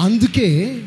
[0.00, 0.82] అందుకే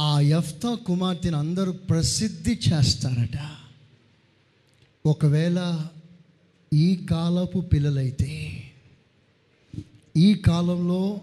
[0.00, 3.50] ఆ యఫ్తా కుమార్తెను అందరూ ప్రసిద్ధి చేస్తారట.
[5.06, 5.88] ఒకవేళ
[6.76, 8.62] ఈ కాలపు పిల్లలైతే
[10.16, 11.20] ఈ కాలంలో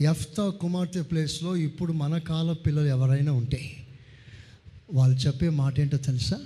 [0.00, 3.86] ఎఫ్తా కుమార్తె ప్లేస్లో ఇప్పుడు మన కాల పిల్లలు ఎవరైనా ఉంటే
[4.92, 6.40] వాళ్ళు చెప్పే మాట ఏంటో తెలుసా?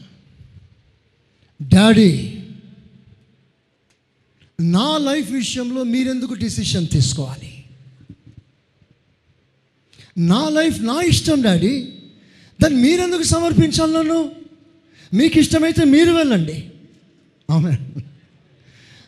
[1.62, 2.42] డాడీ
[4.60, 7.64] నా లైఫ్ విషయంలో మీరెందుకు డిసిషన్ తీసుకోవాలి?
[10.18, 11.92] నా లైఫ్ నా ఇష్టం డాడీ.
[12.62, 14.32] దాన్ని మీరెందుకు సమర్పించాలి నన్ను?
[15.14, 16.70] మీకు ఇష్టమైతే మీరు వెళ్ళండి.
[17.50, 18.05] అవునండి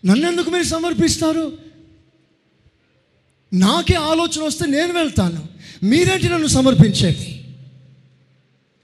[0.04, 1.58] నన్నెందుకు మీరు సమర్పిస్తారు?
[3.52, 5.48] నాకే ఆలోచన వస్తే నేను వెళ్తాను.
[5.82, 7.44] మీరేంటి నన్ను సమర్పించేది?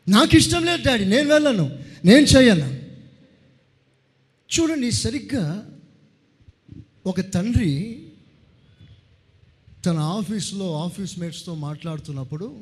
[0.08, 2.84] నాకు ఇష్టం లేదు డాడీ నేను వెళ్ళను నేను చేయను.
[4.54, 5.70] చూడండి సరిగ్గా
[7.06, 8.06] ఒక తండ్రి
[9.86, 12.58] తన ఆఫీస్లో ఆఫీస్ మేట్స్తో మాట్లాడుతున్నప్పుడు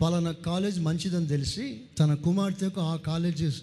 [0.00, 3.54] పలానా కాలేజ్ మంచిదని తెలిసి తన కుమార్తెకు ఆ కాలేజ్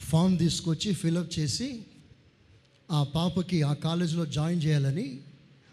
[0.00, 1.82] ఫామ్ తీసుకొచ్చి ఫిలప్ చేసి
[2.90, 5.18] ఆ పాపకి ఆ కాలేజీలో జాయిన్ చేయాలని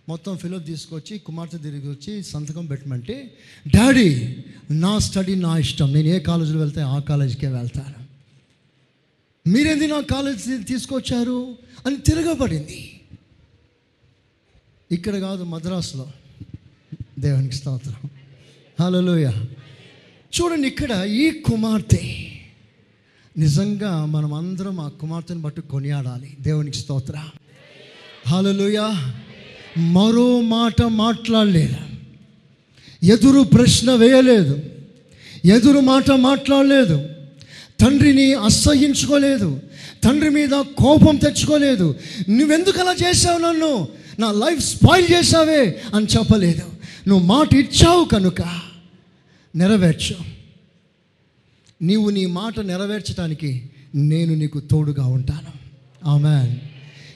[0.09, 3.38] మొత్తం ఫిలప్ తీసుకొచ్చి కుమార్తె తిరిగి వచ్చి సంతకం పెట్టమంటే
[3.76, 4.38] డాడీ
[4.72, 5.93] నా స్టడీ నా ఇష్టం.
[5.93, 8.01] నేను ఏ కాలేజీలో వెళ్తే ఆ కాలేజీకే వెళ్తాను.
[9.49, 11.57] మీరేంది నా కాలేజ్ తీసుకొచ్చారు?
[11.86, 13.01] అని తిరగబడింది.
[14.91, 16.07] ఇక్కడ కాదు మద్రాసులో.
[17.20, 18.09] దేవునికి స్తోత్రం.
[18.82, 19.32] హలోయ
[20.41, 22.30] చూడండి ఇక్కడ ఈ కుమార్తె
[23.38, 26.38] నిజంగా మనం అందరం ఆ కుమార్తెను బట్టి కొనియాడాలి.
[26.41, 27.13] దేవునికి స్తోత్ర.
[28.27, 28.93] హలోయ
[29.77, 31.77] మరో మాట మాట్లాడలేదు.
[33.03, 34.59] ఎదురు ప్రశ్న వేయలేదు.
[35.45, 37.09] ఎదురు మాట మాట్లాడలేదు.
[37.79, 39.59] తండ్రిని అసహించుకోలేదు.
[40.03, 41.95] తండ్రి మీద కోపం తెచ్చుకోలేదు.
[42.29, 43.88] నువ్వెందుకు అలా చేసావు నన్ను?
[44.19, 46.63] నా లైఫ్ స్పాయిల్ చేసావే అని చెప్పలేదు.
[47.07, 48.41] నువ్వు మాట ఇచ్చావు కనుక
[49.55, 50.40] నెరవేర్చావు
[51.82, 55.51] నీవు నీ మాట నెరవేర్చడానికి నేను నీకు తోడుగా ఉంటాను.
[56.05, 56.59] ఆమె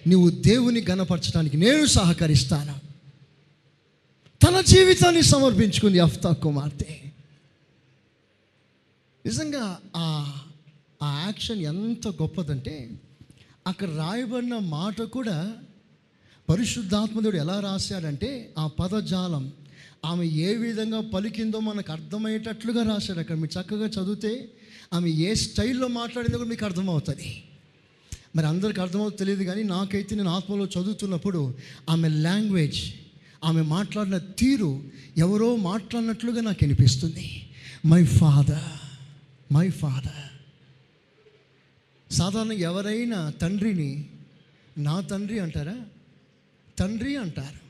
[0.07, 2.80] నీవు దేవుని గణపరచడానికి నేను సహకరిస్తాను.
[4.47, 6.99] తన జీవితాన్ని సమర్పించుకుంది అఫ్తా కుమార్తె.
[9.26, 10.36] నిజంగా ఆ
[11.03, 12.89] ఆ యాక్షన్ ఎంత గొప్పదంటే
[13.68, 15.53] అక్కడ రాయబడిన మాట కూడా
[16.49, 19.53] పరిశుద్ధాత్మదేవుడు ఎలా రాశాడంటే ఆ పదజాలం
[20.05, 23.20] ఆమె ఏ విధంగా పలికిందో మనకు అర్థమయ్యేటట్లుగా రాశాడు.
[23.20, 24.49] అక్కడ మీరు చక్కగా చదివితే
[24.93, 27.43] ఆమె ఏ స్టైల్లో మాట్లాడిందో కూడా మీకు అర్థమవుతుంది.
[28.36, 31.55] మరి అందరికి అర్థమవుతుంది తెలియదు కానీ నాకైతే నేను ఆత్మలో చదువుతున్నప్పుడు
[31.89, 32.93] ఆమె లాంగ్వేజ్
[33.43, 34.83] ఆమె మాట్లాడిన తీరు
[35.17, 37.49] ఎవరో మాట్లాడినట్లుగా నాకు అనిపిస్తుంది.
[37.86, 38.95] మై ఫాదర్
[39.53, 40.25] మై ఫాదర్
[42.13, 44.09] సాధారణ ఎవరైనా తండ్రిని
[44.77, 45.86] నా తండ్రి అంటారా?
[46.79, 47.65] తండ్రి అంటారు.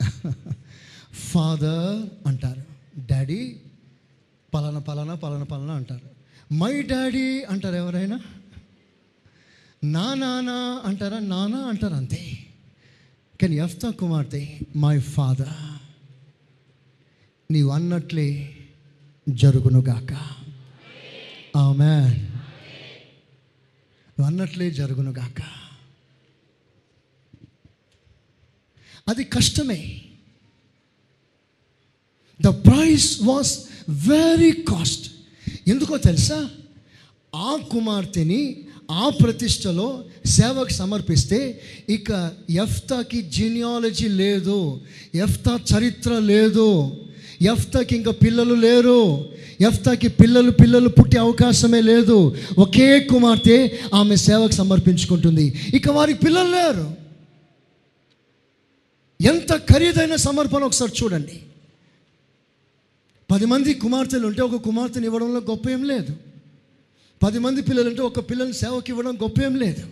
[1.14, 2.62] ఫాదర్ అంటారు.
[3.06, 3.60] డాడీ
[4.54, 6.20] పలానా పలానా పలానా పలానా అంటారు.
[6.54, 8.20] మై డాడీ అంటారు ఎవరైనా?
[9.84, 11.18] నా నానా అంటారా?
[11.18, 12.38] నానా అంటారు అంతే.
[13.42, 15.80] కానీ ఎఫ్తా కుమార్తె మై ఫాదర్
[17.52, 18.56] నీవు అన్నట్లే
[19.28, 20.12] జరుగునుగాక
[21.56, 22.00] ఆమె
[24.10, 25.42] నువ్వు అన్నట్లే జరుగునుగాక
[29.08, 30.02] అది కష్టమే.
[32.42, 35.10] The price was very cost
[35.68, 36.50] ఎందుకో తెలుసా?
[37.34, 38.56] ఆ కుమార్తెని
[38.90, 44.80] ఆ ప్రతిష్టలో సేవకు సమర్పిస్తే ఇక ఎఫ్తాకి జీనియాలజీ లేదు
[45.14, 46.96] ఎఫ్తా చరిత్ర లేదు
[47.42, 49.28] ఎఫ్తాకి ఇంకా పిల్లలు లేరు
[49.60, 52.36] ఎఫ్తాకి పిల్లలు పిల్లలు పుట్టే అవకాశమే లేదు.
[52.58, 55.54] ఒకే కుమార్తె ఆమె సేవకు సమర్పించుకుంటుంది.
[55.74, 56.90] ఇక వారికి పిల్లలు లేరు.
[59.22, 61.40] ఎంత ఖరీదైన సమర్పణ ఒకసారి చూడండి.
[63.30, 66.16] పది మంది కుమార్తెలు ఉంటే ఒక కుమార్తెని ఇవ్వడంలో గొప్ప ఏం లేదు.
[67.22, 69.82] పది మంది పిల్లలుంటే ఒక పిల్లని సేవకి ఇవ్వడం గొప్ప ఏం లేదు.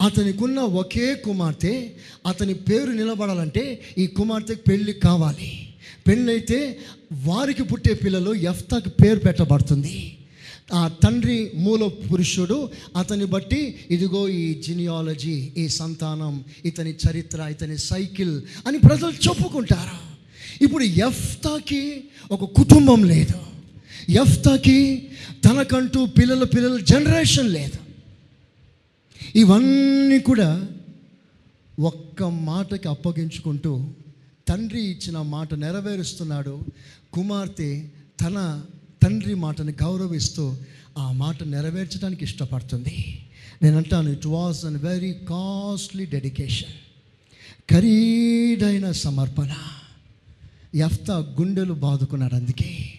[0.00, 1.90] అతనికున్న ఒకే కుమార్తె
[2.26, 5.68] అతని పేరు నిలబడాలంటే ఈ కుమార్తెకి పెళ్ళి కావాలి.
[6.06, 6.78] పెళ్ళైతే
[7.12, 10.18] వారికి పుట్టే పిల్లలు ఎఫ్తాకి పేరు పెట్టబడుతుంది.
[10.74, 18.42] ఆ తండ్రి మూల పురుషుడు అతన్ని బట్టి ఇదిగో ఈ జినియాలజీ ఈ సంతానం ఇతని చరిత్ర ఇతని సైకిల్
[18.66, 20.11] అని ప్రజలు చెప్పుకుంటారు.
[20.62, 23.38] ఇప్పుడు ఎఫ్తాకి ఒక కుటుంబం లేదు.
[24.10, 25.08] ఎఫ్తాకి
[25.44, 27.78] తనకంటూ పిల్లల పిల్లల జనరేషన్ లేదు.
[29.36, 30.68] ఇవన్నీ కూడా
[31.80, 33.88] ఒక్క మాటకి అప్పగించుకుంటూ
[34.48, 36.60] తండ్రి ఇచ్చిన మాట నెరవేరుస్తున్నాడు.
[37.12, 37.84] కుమార్తె
[38.20, 38.62] తన
[39.02, 40.56] తండ్రి మాటని గౌరవిస్తూ
[40.98, 43.18] ఆ మాట నెరవేర్చడానికి ఇష్టపడుతుంది.
[43.62, 46.74] నేను అంటాను it was an very costly dedication
[47.70, 49.54] ఖరీదైన సమర్పణ.
[50.76, 52.98] యఫ్తా గుండెలు బాదుకున్నాడు అందుకే.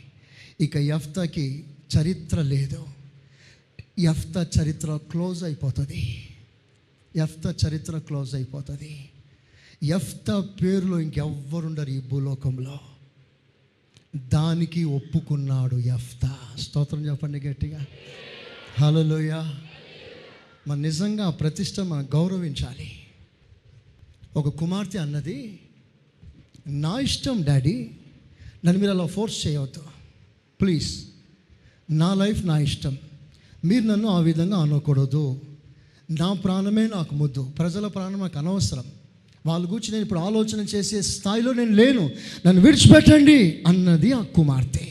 [0.62, 1.66] ఇక యఫ్తాకి
[1.98, 2.86] చరిత్ర లేదు.
[4.00, 6.30] యఫ్తా చరిత్ర క్లోజ్ అయిపోతుంది.
[7.18, 9.10] యఫ్తా చరిత్ర క్లోజ్ అయిపోతుంది.
[9.84, 12.80] యఫ్తా పేరులో ఇంకెవ్వరుండరు ఈ భూలోకంలో.
[14.16, 16.38] దానికి ఒప్పుకున్నాడు యఫ్తా.
[16.60, 17.86] స్తోత్రం చెప్పండి గట్టిగా.
[18.80, 19.52] హలోయ
[20.68, 22.92] మన నిజంగా ప్రతిష్ట మనం గౌరవించాలి.
[24.36, 25.60] ఒక కుమార్తె అన్నది
[26.68, 27.90] నా ఇష్టం డాడీ.
[28.66, 29.82] నన్ను మీరు అలా ఫోర్స్ చేయవద్దు.
[30.62, 31.04] ప్లీజ్
[31.90, 32.98] నా లైఫ్ నా ఇష్టం.
[33.66, 35.42] మీరు నన్ను ఆ విధంగా అనకూడదు.
[36.12, 37.44] నా ప్రాణమే నాకు ముద్దు.
[37.44, 38.84] ప్రజల ప్రాణం నాకు అనవసరం.
[39.46, 42.12] వాళ్ళ గురించి నేను ఇప్పుడు ఆలోచన చేసే స్థాయిలో నేను లేను.
[42.46, 44.88] నన్ను విడిచిపెట్టండి అన్నది ఆ కుమార్తె.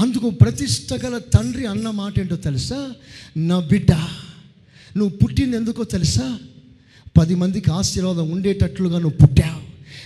[0.00, 2.92] అందుకు ప్రతిష్ట గల తండ్రి అన్న మాట ఏంటో తెలుసా?
[3.36, 3.92] నా బిడ్డ
[4.96, 6.38] నువ్వు పుట్టింది ఎందుకో తెలుసా?
[7.16, 9.53] పది మందికి ఆశీర్వాదం ఉండేటట్లుగా నువ్వు పుట్టావు.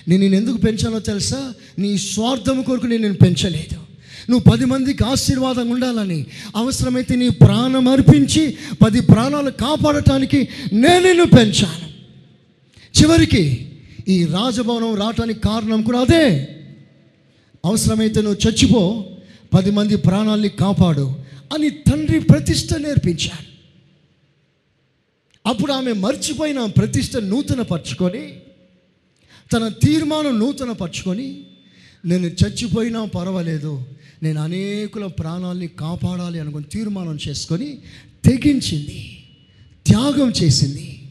[0.09, 1.55] నేను నేను ఎందుకు పెంచానో తెలుసా?
[1.79, 3.79] నీ స్వార్థం కొరకు నేను నేను పెంచలేదు.
[4.31, 11.89] నువ్వు పది మందికి ఆశీర్వాదం ఉండాలని అవసరమైతే నీ ప్రాణం అర్పించి పది ప్రాణాలు కాపాడటానికి నేను నిన్ను పెంచాను.
[13.01, 13.73] చివరికి
[14.09, 16.49] ఈ రాజభవనం రావటానికి కారణం కూడా అదే.
[17.65, 19.07] అవసరమైతే నువ్వు చచ్చిపో
[19.55, 21.15] పది మంది ప్రాణాల్ని కాపాడు
[21.55, 23.49] అని తండ్రి ప్రతిష్ట నేర్పించాడు.
[25.49, 28.33] అప్పుడు ఆమె మర్చిపోయిన ప్రతిష్ట నూతన పరుచుకొని
[29.53, 31.41] తన తీర్మానం నూతన పరుచుకొని
[32.05, 33.85] నేను చచ్చిపోయినా పర్వాలేదు.
[34.23, 37.79] నేను అనేకుల ప్రాణాల్ని కాపాడాలి అనుకుని తీర్మానం చేసుకొని
[38.25, 39.25] తెగించింది
[39.87, 41.03] త్యాగం చేసింది.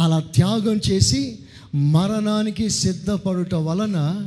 [0.00, 1.38] అలా త్యాగం చేసి
[1.74, 4.26] మరణానికి సిద్ధపడుట వలన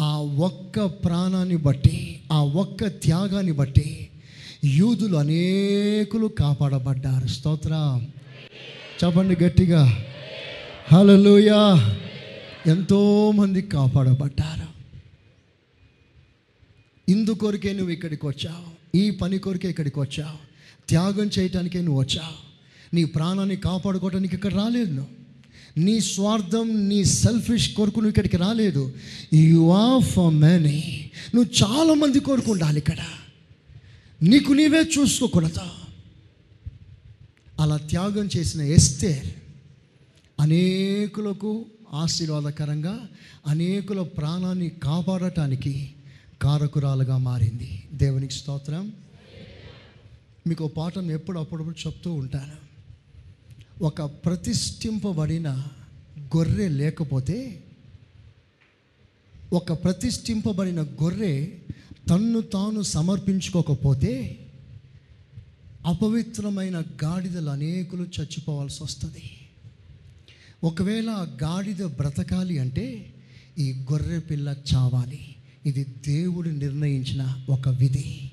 [0.00, 4.08] ఆ ఒక్క ప్రాణాన్ని బట్టి ఆ ఒక్క త్యాగాన్ని బట్టి
[4.64, 7.28] యూదులు అనేకులు కాపాడబడ్డారు.
[7.28, 8.00] స్తోత్ర.
[9.04, 10.04] చెప్పండి గట్టిగా.
[10.92, 11.94] హల్లెలూయా.
[12.66, 14.80] ఎంతోమంది కాపాడబడ్డారు.
[17.10, 18.96] ఇందు కొరికే నువ్వు ఇక్కడికి వచ్చావు.
[18.96, 20.38] ఈ పని కొరికే ఇక్కడికి వచ్చావు.
[20.88, 22.50] త్యాగం చేయటానికే నువ్వు వచ్చావు.
[22.94, 25.20] నీ ప్రాణాన్ని కాపాడుకోవడానికి ఇక్కడ రాలేదు నువ్వు.
[25.80, 28.92] నీ స్వార్థం నీ సెల్ఫిష్ కొరకు నువ్వు ఇక్కడికి రాలేదు.
[29.34, 32.98] యు ఆర్ ఫర్ మెనీ నువ్వు చాలామంది కొరకు ఉండాలి ఇక్కడ.
[34.22, 35.68] నీకు నీవే చూసుకోకూడదు.
[37.60, 39.34] అలా త్యాగం చేసిన ఎస్తే
[40.40, 43.08] అనేకులకు ఆశీర్వాదకరంగా
[43.46, 45.92] అనేకుల ప్రాణాన్ని కాపాడటానికి
[46.42, 47.82] కారకురాలుగా మారింది.
[47.92, 48.92] దేవునికి స్తోత్రం.
[50.46, 52.70] మీకు పాఠం ఎప్పుడు అప్పుడప్పుడు చెప్తూ ఉంటాను.
[53.84, 55.64] ఒక ప్రతిష్ఠింపబడిన
[56.36, 57.64] గొర్రె లేకపోతే
[59.52, 61.46] ఒక ప్రతిష్ఠింపబడిన గొర్రె
[62.08, 64.38] తన్ను తాను సమర్పించుకోకపోతే
[65.86, 69.39] అపవిత్రమైన గాడిదలు అనేకులు చచ్చిపోవాల్సి వస్తుంది.
[70.64, 73.14] ఒకవేళ ఆ గాడిద బ్రతకాలి అంటే
[73.58, 75.34] ఈ గొర్రె పిల్ల చావాలి.
[75.66, 78.30] ఇది దేవుడు నిర్ణయించిన ఒక విధి.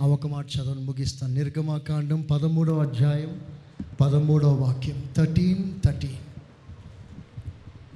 [0.00, 1.34] ఆ ఒక మాట చదవని ముగిస్తాను.
[1.34, 3.40] నిర్గమాకాండం పదమూడవ అధ్యాయం
[4.00, 5.04] పదమూడవ వాక్యం.
[5.16, 6.18] Thirteen thirteen.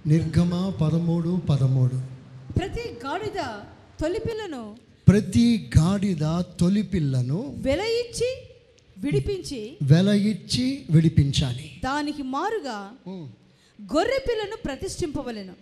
[0.06, 2.00] నిర్గమ పదమూడు పదమూడు.
[2.52, 3.60] ప్రతి గాడిద
[4.00, 4.76] తొలిపిల్లను
[5.08, 8.36] ప్రతి గాడిద తొలి పిల్లను వెల ఇచ్చి
[8.98, 11.80] విడిపించి వెల ఇచ్చి విడిపించాలి.
[11.84, 12.90] దానికి మారుగా
[13.82, 15.54] గొర్రె పిల్లను ప్రతిష్ఠింపవలెను.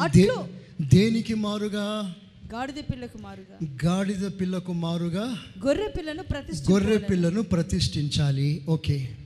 [0.00, 0.48] అట్లు
[0.80, 2.14] దేనికి మారుగా?
[2.52, 3.58] గాడిద పిల్లకు మారుగా.
[3.84, 5.38] గాడిద పిల్లకు మారుగా?
[5.66, 8.64] గొర్రె పిల్లను ప్రతిష్ఠ గొర్రె పిల్లను ప్రతిష్ఠించాలి.
[8.68, 9.16] ఓకే.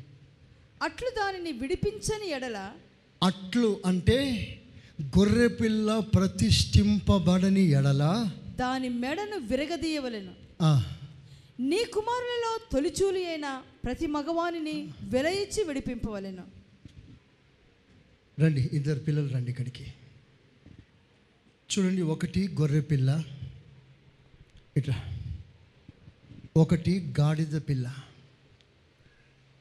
[0.83, 2.71] అట్లు దానిని విడిపించని ఎడల
[3.23, 4.49] అట్లు అంటే
[5.03, 8.31] గొర్రెపిల్ల ప్రతిష్ఠింపబడని ఎడల?
[8.59, 10.33] దాని మెడను విరగదీయవలెను.
[10.63, 10.85] ఆ,
[11.61, 16.56] నీ కుమారులలో తొలిచూలి అయిన ప్రతి మగవానిని వెల ఇచ్చి విడిపింపవలెను.
[18.41, 19.85] రండి ఇద్దరు పిల్లలు రండి ఇక్కడికి.
[21.71, 23.25] చూడండి ఒకటి గొర్రె పిల్ల
[24.77, 25.15] ఇట్లా.
[26.57, 27.95] ఒకటి గాడిద పిల్ల.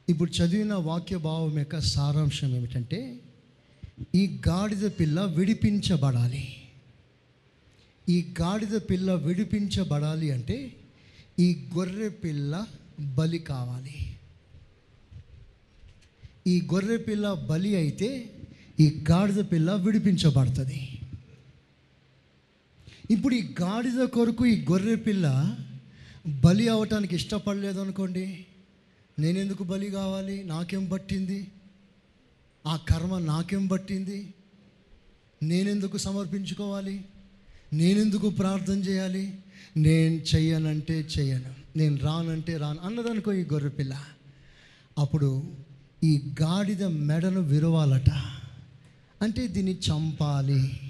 [0.08, 3.20] ఇప్పుడు చదివిన వాక్య భావం యొక్క సారాంశం ఏమిటంటే
[4.14, 6.48] ఈ గాడిద పిల్ల విడిపించబడాలి.
[8.08, 10.76] ఈ గాడిద పిల్ల విడిపించబడాలి అంటే
[11.38, 12.66] ఈ గొర్రె పిల్ల
[13.00, 14.18] బలి కావాలి.
[16.46, 18.35] ఈ గొర్రె పిల్ల బలి అయితే
[18.80, 20.98] ఈ గాడిద పిల్ల విడిపించబడుతుంది.
[23.10, 25.56] ఇప్పుడు ఈ గాడిద కొరకు ఈ గొర్రె పిల్ల
[26.44, 28.46] బలి అవటానికి ఇష్టపడలేదు అనుకోండి.
[29.18, 30.44] నేనెందుకు బలి కావాలి?
[30.44, 31.48] నాకేం పట్టింది?
[32.66, 34.34] ఆ కర్మ నాకేం పట్టింది?
[35.42, 37.04] నేనెందుకు సమర్పించుకోవాలి?
[37.72, 39.38] నేనెందుకు ప్రార్థన చేయాలి?
[39.76, 41.78] నేను చెయ్యనంటే చెయ్యను.
[41.78, 44.04] నేను రానంటే రాను అన్నదనుకో ఈ గొర్రె పిల్ల.
[44.98, 45.44] అప్పుడు
[46.04, 48.35] ఈ గాడిద మెడను విరవాలట.
[49.22, 50.80] అంటే దీన్ని చంపాలి.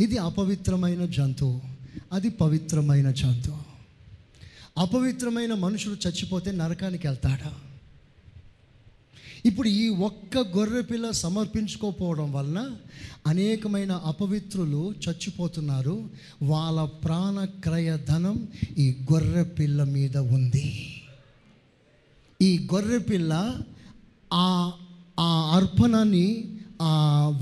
[0.00, 1.60] ఇది అపవిత్రమైన జంతువు
[2.12, 3.58] అది పవిత్రమైన జంతువు
[4.78, 7.54] అపవిత్రమైన మనుషుడు చచ్చిపోతే నరకానికి వెళ్తాడా?
[9.46, 12.76] ఇప్పుడు ఈ ఒక్క గొర్రెపిల్ల సమర్పించుకోపోవడం వలన
[13.26, 16.10] అనేకమైన అపవిత్రులు చచ్చిపోతున్నారు.
[16.42, 18.48] వాళ్ళ ప్రాణక్రయ ధనం
[18.78, 20.94] ఈ గొర్రెపిల్ల మీద ఉంది.
[22.42, 23.60] ఈ గొర్రెపిల్ల
[24.32, 24.72] ఆ
[25.20, 26.57] ఆ అర్పణని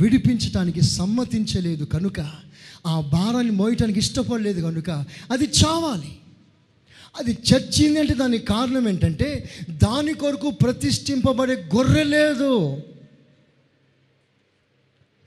[0.00, 2.20] విడిపించటానికి సమ్మతించలేదు కనుక
[2.86, 4.90] ఆ భారాన్ని మోయటానికి ఇష్టపడలేదు కనుక
[5.32, 6.12] అది చావాలి.
[7.18, 12.82] అది చచ్చింది అంటే దానికి కారణం ఏంటంటే దాని కొరకు ప్రతిష్ఠింపబడే గొర్రె లేదు.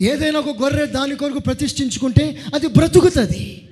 [0.01, 3.67] ఏదైనా ఒక గొర్రె దాని కొరకు ప్రతిష్ఠించుకుంటే అది బ్రతుకుతుంది.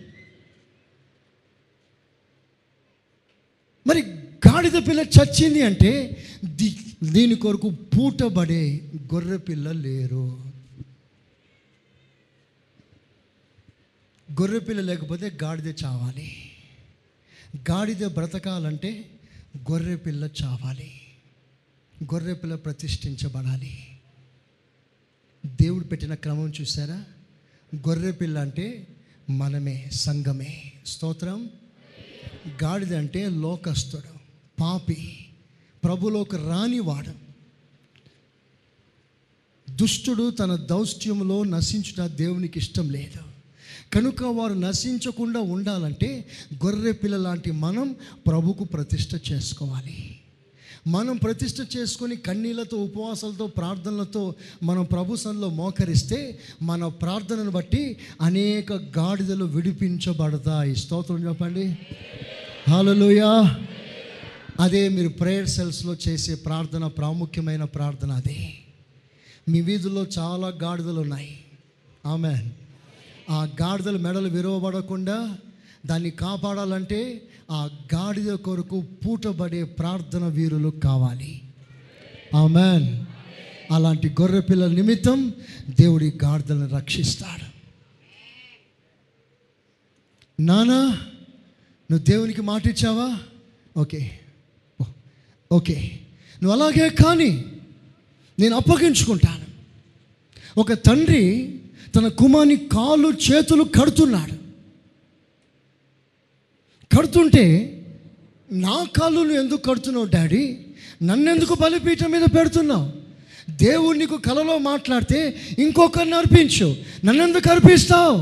[3.88, 4.02] మరి
[4.48, 10.44] గాడిద పిల్ల చచ్చింది అంటే ది దీని కొరకు పూటబడే గొర్రె పిల్ల లేరు.
[14.32, 16.52] గొర్రె పిల్ల లేకపోతే గాడిద చావాలి.
[17.72, 19.20] గాడిద బ్రతకాలంటే
[19.58, 20.92] గొర్రెపిల్ల చావాలి.
[22.04, 24.00] గొర్రె పిల్ల ప్రతిష్ఠించబడాలి.
[25.46, 27.06] దేవుడు పెట్టిన క్రమం చూసారా
[27.76, 28.88] గొర్రెపిల్ల అంటే
[29.30, 30.74] మనమే సంఘమే.
[30.86, 31.50] స్తోత్రం?
[32.64, 34.20] గాడిద అంటే లోకస్తుడు
[34.60, 35.27] పాపి.
[35.84, 37.28] ప్రభులోకి రానివాడు
[39.76, 43.20] దుష్టుడు తన దౌష్ట్యంలో నశించుట దేవునికి ఇష్టం లేదు.
[43.94, 46.26] కనుక వారు నశించకుండా ఉండాలంటే
[46.66, 47.96] గొర్రె పిల్ల లాంటి మనం
[48.28, 50.20] ప్రభుకు ప్రతిష్ట చేసుకోవాలి.
[50.88, 59.46] మనం ప్రతిష్ట చేసుకొని కన్నీళ్ళతో ఉపవాసాలతో ప్రార్థనలతో మనం ప్రభు సన్నిలో మోకరిస్తే మన ప్రార్థనను బట్టి అనేక గాడిదలు
[59.46, 60.76] విడిపించబడతాయి.
[60.76, 61.78] స్తోత్రం చెప్పండి.
[62.70, 63.58] హలోయా
[64.60, 68.54] అదే మీరు ప్రేయర్ సెల్స్లో చేసే ప్రార్థన ప్రాముఖ్యమైన ప్రార్థన అదే.
[69.50, 71.40] మీ వీధుల్లో చాలా గాడిదలు ఉన్నాయి.
[72.06, 72.52] ఆమె
[73.30, 75.38] ఆ గాడిదల మెడలు విరవబడకుండా
[75.86, 81.42] దాన్ని కాపాడాలంటే ఆ గాడిద కొరకు పూటబడే ప్రార్థన వీరులు కావాలి.
[82.36, 83.06] ఆమెన్
[83.74, 85.34] అలాంటి గొర్రె పిల్లల నిమిత్తం
[85.70, 87.48] దేవుడి గాడిదలను రక్షిస్తాడు.
[90.42, 90.92] నానా
[91.92, 93.20] నువ్వు దేవునికి మాట ఇచ్చావా
[93.78, 94.20] ఓకే
[95.52, 96.00] ఓకే.
[96.44, 97.46] నువ్వు అలాగే కానీ
[98.40, 99.48] నేను అప్పగించుకుంటాను.
[100.60, 101.56] ఒక తండ్రి
[101.96, 104.48] తన కుమార్ని కాళ్ళు చేతులు కడుతున్నాడు.
[106.98, 107.74] కడుతుంటే
[108.52, 110.58] నా కాళ్ళు నువ్వు ఎందుకు కడుతున్నావు డాడీ?
[111.04, 112.92] నన్నెందుకు బలిపీఠం మీద పెడుతున్నావు?
[113.52, 116.76] దేవుడు నీకు కలలో మాట్లాడితే ఇంకొకరిని అర్పించు.
[117.06, 118.18] నన్నెందుకు అర్పిస్తావు?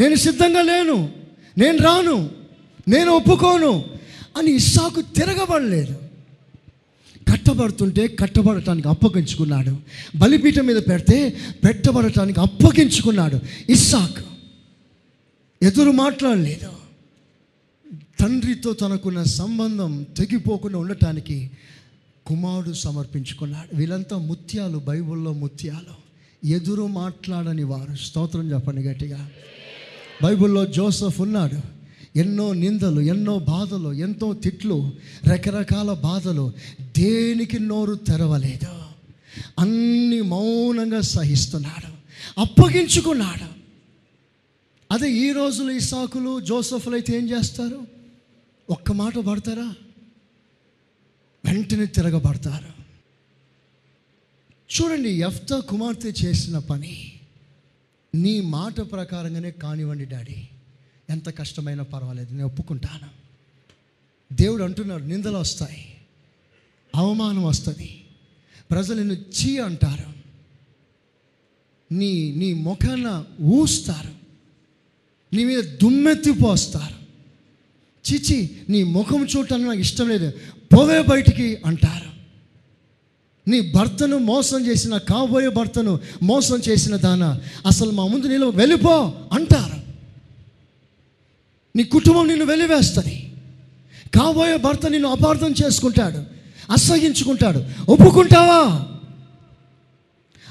[0.00, 1.12] నేను సిద్ధంగా లేను.
[1.58, 2.30] నేను రాను.
[2.88, 3.95] నేను ఒప్పుకోను.
[4.36, 5.98] అని ఇస్సాకు తిరగబడలేదు.
[7.32, 9.76] కట్టబడుతుంటే కట్టబడటానికి అప్పగించుకున్నాడు.
[10.16, 14.26] బలిపీఠం మీద పెడితే పెట్టబడటానికి అప్పగించుకున్నాడు ఇస్సాక్.
[15.62, 16.68] ఎదురు మాట్లాడలేదు.
[18.20, 21.50] తండ్రితో తనకున్న సంబంధం తెగిపోకుండా ఉండటానికి
[22.26, 23.76] కుమారుడు సమర్పించుకున్నాడు.
[23.76, 26.06] వీళ్ళంతా ముత్యాలు బైబిల్లో ముత్యాలు.
[26.46, 27.96] ఎదురు మాట్లాడని వారు.
[27.96, 29.30] స్తోత్రం చెప్పండి గట్టిగా.
[30.24, 31.75] బైబిల్లో జోసఫ్ ఉన్నాడు.
[32.16, 34.92] ఎన్నో నిందలు ఎన్నో బాధలు ఎంతో తిట్లు
[35.32, 38.86] రకరకాల బాధలు దేనికి నోరు తెరవలేదు.
[39.58, 41.96] అన్ని మౌనంగా సహిస్తున్నాడు
[42.40, 43.56] అప్పగించుకున్నాడు.
[44.92, 47.86] అదే ఈ రోజులు ఇసాకులు జోసఫ్లు అయితే ఏం చేస్తారు?
[48.70, 49.74] ఒక్క మాట పడతారా?
[51.44, 52.76] వెంటనే తిరగబడతారు.
[54.76, 57.12] చూడండి ఎఫ్తా కుమార్తె చేసిన పని
[58.14, 60.48] నీ మాట ప్రకారంగానే కానివ్వండి డాడీ.
[61.10, 63.08] ఎంత కష్టమైనా పర్వాలేదు నేను ఒప్పుకుంటాను.
[64.34, 65.94] దేవుడు అంటున్నాడు నిందలు వస్తాయి
[66.94, 68.04] అవమానం వస్తుంది.
[68.70, 70.16] ప్రజలు నిన్ను చీ అంటారు.
[71.94, 74.16] నీ నీ ముఖాన ఊస్తారు.
[75.36, 77.06] నీ మీద దుమ్మెత్తి పోస్తారు
[78.12, 80.32] చిచి నీ ముఖం చూడటానికి నాకు ఇష్టం లేదు.
[80.76, 82.16] పోవే బయటికి అంటారు.
[83.50, 89.75] నీ భర్తను మోసం చేసిన కాబోయే భర్తను మోసం చేసిన దాన అసలు మా ముందు నీళ్ళు వెళ్ళిపో అంటారు.
[91.76, 93.32] నీ కుటుంబం నిన్ను వెలివేస్తుంది.
[94.18, 96.24] కాబోయే భర్త నిన్ను అపార్థం చేసుకుంటాడు
[96.72, 97.64] అసహించుకుంటాడు.
[97.88, 98.86] ఒప్పుకుంటావా?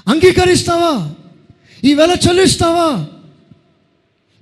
[0.08, 1.14] అంగీకరిస్తావా?
[1.84, 3.06] ఈ వెల చెల్లిస్తావా?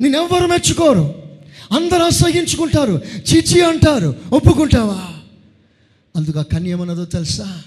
[0.01, 1.23] నేనెవ్వరు మెచ్చుకోరు.
[1.73, 4.17] అందరూ అసహించుకుంటారు చిచి అంటారు.
[4.33, 5.15] ఒప్పుకుంటావా?
[6.17, 7.63] అందుకు ఆ కన్యమన్నదో తెలుసా?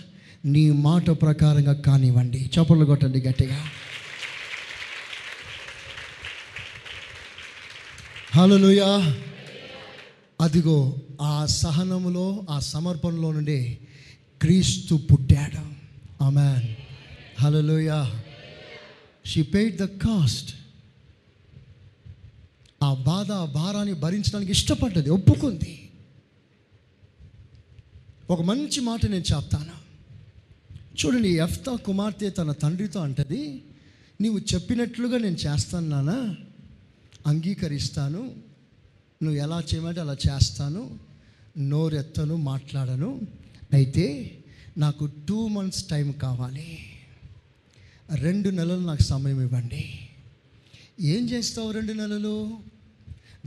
[0.45, 2.49] నీ మాట ప్రకారంగా కానివ్వండి.
[2.57, 3.57] చపలు కొట్టండి గట్టిగా.
[8.37, 9.17] హలోయా
[10.41, 13.77] అదిగో ఆ సహనములో ఆ సమర్పణలో నుండి
[14.41, 15.61] క్రీస్తు పుట్టాడు.
[16.23, 16.75] ఆమెన్.
[17.39, 18.23] హలోయా
[19.25, 20.55] షీ పెయిడ్ ద కాస్ట్
[22.83, 25.89] ఆ బాధ ఆ భారాన్ని భరించడానికి ఇష్టపడ్డది ఒప్పుకుంది.
[28.29, 29.73] ఒక మంచి మాట నేను చెప్తాను.
[31.05, 33.63] చూడండి ఎఫ్తా కుమార్తె తన తండ్రితో అంటది
[34.21, 36.35] నీవు చెప్పినట్లుగా నేను చేస్తాను నానా.
[37.27, 38.31] అంగీకరిస్తాను.
[39.23, 40.99] నువ్వు ఎలా చేయమంటే అలా చేస్తాను.
[41.57, 43.21] నోరెత్తను మాట్లాడను.
[43.73, 44.37] అయితే
[44.77, 46.79] నాకు టూ మంత్స్ టైం కావాలి.
[48.15, 49.99] రెండు నెలలు నాకు సమయం ఇవ్వండి.
[51.01, 52.57] ఏం చేస్తావు రెండు నెలలు?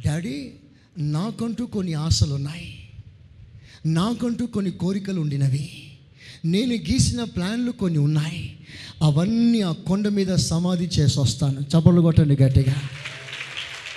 [0.07, 0.53] డాడీ
[0.99, 2.79] నాకంటూ కొన్ని ఆశలు ఉన్నాయి
[3.87, 5.71] నాకంటూ కొన్ని కోరికలు ఉండినవి.
[6.45, 8.59] నేను గీసిన ప్లాన్లు కొన్ని ఉన్నాయి.
[9.03, 12.75] అవన్నీ ఆ కొండ మీద సమాధి చేసి వస్తాను చప్పలు కొట్టండి గట్టిగా.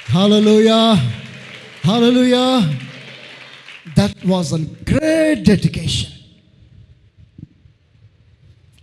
[0.06, 0.80] Hallelujah
[1.86, 2.45] hallelujah
[3.97, 6.10] that was an great dedication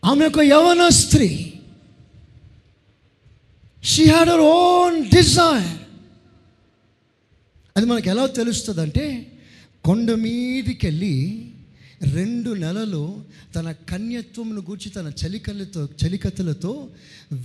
[0.03, 1.29] ఆమె ఒక యవన స్త్రీ
[3.85, 5.68] she had our own desire
[7.77, 9.05] అది మనకు ఎలా తెలుస్తుందంటే
[9.85, 11.14] కొండ మీదికి వెళ్ళి
[12.14, 13.03] రెండు నెలలు
[13.57, 16.73] తన కన్యత్వమును గూర్చి తన చలికలతో చలికతలతో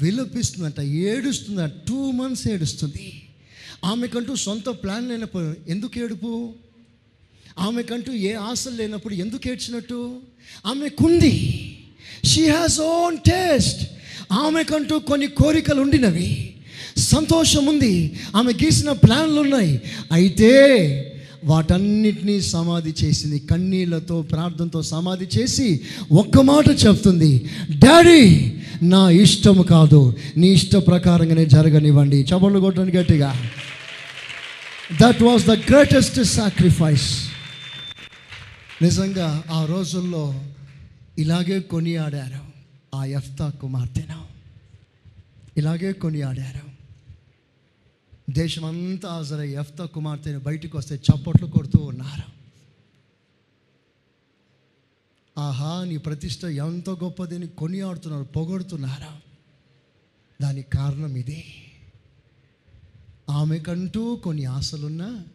[0.02, 3.08] విలపిస్తుందంట ఏడుస్తుందంట టూ మంత్స్ ఏడుస్తుంది.
[3.86, 6.54] ఆమెకంటూ సొంత ప్లాన్ లేనప్పుడు ఎందుకు ఏడుపు?
[7.60, 10.16] ఆమెకంటూ ఏ ఆశలు లేనప్పుడు ఎందుకు ఏడ్చినట్టు?
[10.66, 11.62] ఆమెకుంది
[12.26, 13.90] షీ హ్యాస్ ఓన్ టేస్ట్
[14.32, 16.54] ఆమెకంటూ కొన్ని కోరికలు ఉండినవి.
[16.98, 18.20] సంతోషం ఉంది.
[18.36, 19.82] ఆమె గీసిన ప్లాన్లు ఉన్నాయి.
[20.12, 20.52] అయితే
[21.46, 23.40] వాటన్నిటినీ సమాధి చేసింది.
[23.40, 27.50] కన్నీళ్ళతో ప్రార్థనతో సమాధి చేసి ఒక్క మాట చెప్తుంది.
[27.72, 28.54] డాడీ
[28.84, 30.16] నా ఇష్టము కాదు.
[30.38, 32.22] నీ ఇష్ట ప్రకారంగానే జరగనివ్వండి.
[32.22, 33.50] చపళ్ళు కొట్టండి గట్టిగా.
[34.92, 37.30] That was the greatest sacrifice
[38.82, 40.46] నిజంగా ఆ రోజుల్లో
[41.18, 42.46] ఇలాగే కొనియాడారు
[42.96, 44.28] ఆ ఎఫ్తా కుమార్తెను.
[45.58, 46.66] ఇలాగే కొనియాడారు.
[48.30, 52.24] దేశమంతా హాజరై ఎఫ్తా కుమార్తెను బయటికి వస్తే చప్పట్లు కొడుతూ ఉన్నారు.
[55.40, 59.18] ఆహా నీ ప్రతిష్ట ఎంతో గొప్పదని కొనియాడుతున్నారు పొగడుతున్నారు.
[60.44, 61.44] దానికి కారణం ఇదే.
[63.30, 65.26] ఆమెకంటూ కొన్ని ఆశలున్నా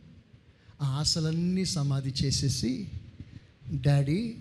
[0.82, 2.88] ఆ ఆశలన్నీ సమాధి చేసేసి
[3.74, 4.36] డాడీ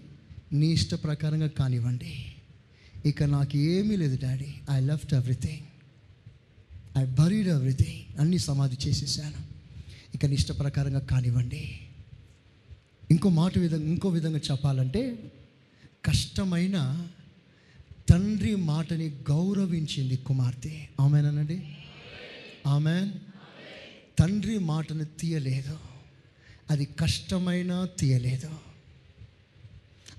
[0.54, 2.34] నీ ఇష్ట ప్రకారంగా కానివ్వండి.
[3.06, 4.54] ఇక నాకు ఏమీ లేదు daddy.
[4.72, 5.60] I left everything.
[6.98, 8.20] I buried everything.
[8.20, 9.38] అన్నీ సమాధి చేసేసాను.
[10.16, 11.80] ఇక నీ ఇష్ట ప్రకారంగా కానివ్వండి.
[13.12, 15.32] ఇంకో మాట విధంగా ఇంకో విధంగా చెప్పాలంటే
[16.06, 17.08] కష్టమైన
[18.10, 20.88] తండ్రి మాటని గౌరవించింది కుమార్తె.
[21.02, 21.64] ఆమెనండి
[22.68, 23.12] ఆమెన్.
[24.20, 25.78] తండ్రి మాటను తీయలేదు?
[26.70, 28.50] అది కష్టమైనా తీయలేదు?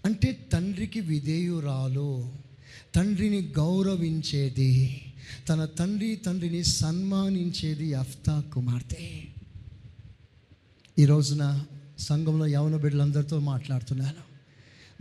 [0.05, 2.31] అంటే తండ్రికి విధేయురాలు
[2.95, 5.03] తండ్రిని గౌరవించేది
[5.49, 9.23] తన తండ్రి తండ్రిని సన్మానించేది అఫ్తా కుమార్తె.
[10.99, 11.65] ఈ రోజున
[11.99, 14.31] సంఘంలో యవన బిడ్డలందరితో మాట్లాడుతున్నాను.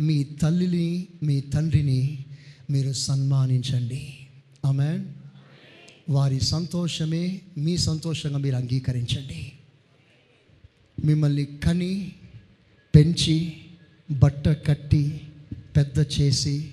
[0.01, 2.25] మీ తల్లిని మీ తండ్రిని
[2.69, 4.27] మీరు సన్మానించండి.
[4.65, 5.13] ఆమెన్.
[6.09, 9.51] వారి సంతోషమే మీ సంతోషంగా మీరు అంగీకరించండి.
[11.05, 12.11] మిమ్మల్ని కని
[12.95, 13.53] పెంచి
[14.11, 15.21] బట్ట కట్టి
[15.77, 16.71] పెద్ద చేసి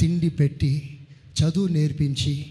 [0.00, 0.98] తిండి పెట్టి
[1.40, 2.46] చదువు నేర్పించి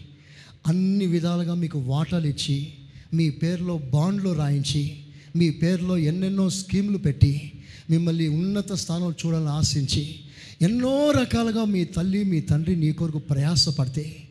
[0.68, 2.74] అన్ని విధాలుగా మీకు వాటాలు ఇచ్చి
[3.14, 4.98] మీ పేరులో బాండ్లు రాయించి
[5.36, 7.52] మీ పేరులో ఎన్నెన్నో స్కీములు పెట్టి
[7.90, 10.16] మిమ్మల్ని ఉన్నత స్థానంలో చూడాలని ఆశించి
[10.62, 14.27] ఎన్నో రకాలుగా మీ తల్లి మీ తండ్రి నీ కొరకు ప్రయాసపడితే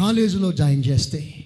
[0.00, 1.44] కాలేజీలో జాయిన్ చేస్తే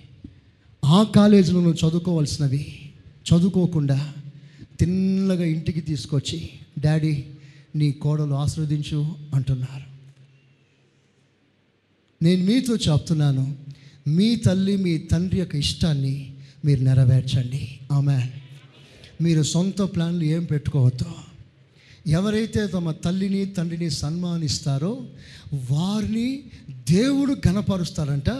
[0.84, 2.90] ఆ కాలేజీలో నువ్వు చదువుకోవాల్సినవి
[3.30, 4.12] చదువుకోకుండా
[4.80, 7.24] తిన్నగా ఇంటికి తీసుకొచ్చి డాడీ
[7.76, 9.82] నీ కోడలు ఆశీర్వదించు అంటున్నారు.
[12.24, 13.56] నేను మీతో చెప్తున్నాను
[14.08, 16.32] మీ తల్లి మీ తండ్రి యొక్క ఇష్టాన్ని
[16.64, 17.78] మీరు నెరవేర్చండి.
[17.92, 18.30] ఆమె
[19.20, 21.12] మీరు సొంత ప్లాన్లు ఏం పెట్టుకోవద్దు.
[22.10, 25.06] ఎవరైతే తమ తల్లిని తండ్రిని సన్మానిస్తారో
[25.70, 26.42] వారిని
[26.90, 28.30] దేవుడు ఘనపరుస్తాడంట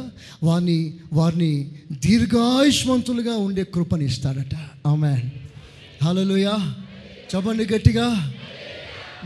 [0.42, 4.54] వారిని వారిని దీర్ఘాయుష్మంతులుగా ఉండే కృపని ఇస్తాడట
[4.86, 5.22] ఆమె
[6.04, 6.74] హలోయా
[7.34, 8.34] చెప్పండి గట్టిగా.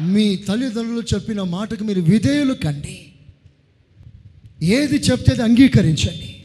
[0.00, 3.12] మీ తల్లిదండ్రులు చెప్పిన మాటకు మీరు విధేయులు కండి.
[4.62, 6.44] ఏది చెప్తే అది అంగీకరించండి.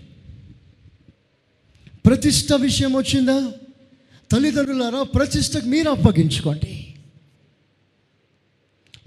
[2.06, 3.52] ప్రతిష్ట విషయం వచ్చిందా?
[4.32, 6.94] తల్లిదండ్రులారా ప్రతిష్టకు మీరు అప్పగించుకోండి.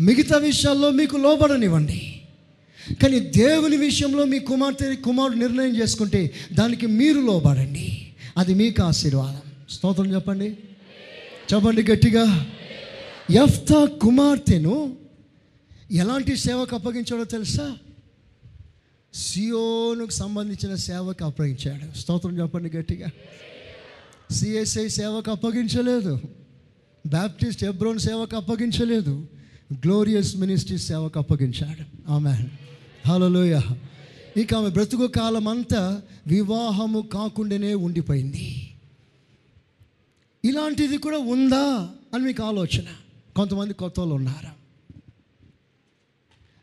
[0.01, 2.16] మిగతా విషయాల్లో మీకు లోబడనివ్వండి.
[3.03, 8.15] కానీ దేవుని విషయంలో మీ కుమార్తె కుమారుడు నిర్ణయం చేసుకుంటే దానికి మీరు లోబడండి.
[8.37, 9.41] అది మీకు ఆశీర్వాదం.
[9.71, 10.59] స్తోత్రం చెప్పండి.
[11.55, 12.47] చెప్పండి గట్టిగా.
[13.31, 14.97] ఎఫ్తా కుమార్తెను
[15.93, 17.77] ఎలాంటి సేవకు అప్పగించాడో తెలుసా?
[19.15, 21.99] సియోనుకు సంబంధించిన సేవకు అప్పగించాడు.
[21.99, 23.07] స్తోత్రం చెప్పండి గట్టిగా.
[24.31, 26.21] సిఎస్ఐ సేవకు అప్పగించలేదు.
[27.07, 29.29] బ్యాప్టిస్ట్ ఎబ్రోన్ సేవకు అప్పగించలేదు.
[29.73, 32.13] గ్లోరియస్ మినిస్ట్రీ సేవకు అప్పగించాడు.
[32.13, 32.45] ఆమె
[33.07, 33.61] హలోయ
[34.37, 38.71] ఇక ఆమె బ్రతుకు కాలం అంతా వివాహము కాకుండానే ఉండిపోయింది.
[40.45, 42.85] ఇలాంటిది కూడా ఉందా అని మీకు ఆలోచన.
[43.37, 44.57] కొంతమంది కొత్త వాళ్ళు ఉన్నారు.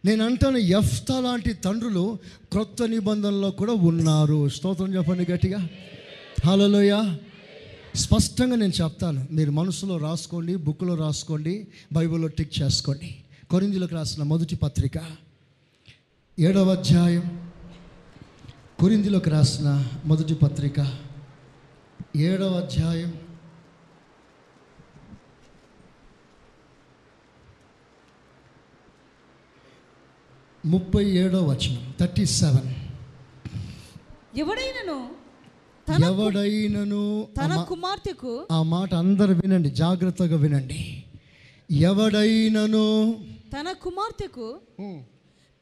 [0.06, 2.18] నేను అంటాను ఎఫ్త లాంటి తండ్రులు
[2.52, 4.50] క్రొత్త నిబంధనలో కూడా ఉన్నారు.
[4.50, 5.68] స్తోత్రం చెప్పండి గట్టిగా.
[6.46, 7.16] హలోయ
[7.96, 13.16] స్పష్టంగా నేను చెప్తాను మీరు మనసులో రాసుకోండి బుక్లో రాసుకోండి బైబిల్లో టిక్ చేసుకోండి.
[13.52, 14.94] కొరిందులకు రాసిన మొదటి పత్రిక.
[16.40, 17.52] ఏడవ అధ్యాయం.
[18.80, 21.00] కొరిందులకు రాసిన మొదటి పత్రిక.
[22.16, 23.20] ఏడవ అధ్యాయం.
[30.66, 32.74] ముప్పై ఏడవ వచనం థర్టీ సెవెన్.
[34.38, 35.10] ఎవడైనను
[35.90, 41.04] తన ఎవడైనను ఆ తన కుమార్తెకు ఆ మాట అందరు వినండి జాగ్రత్తగా వినండి.
[41.72, 43.26] ఎవడైనను
[43.60, 44.60] తన కుమార్తెకు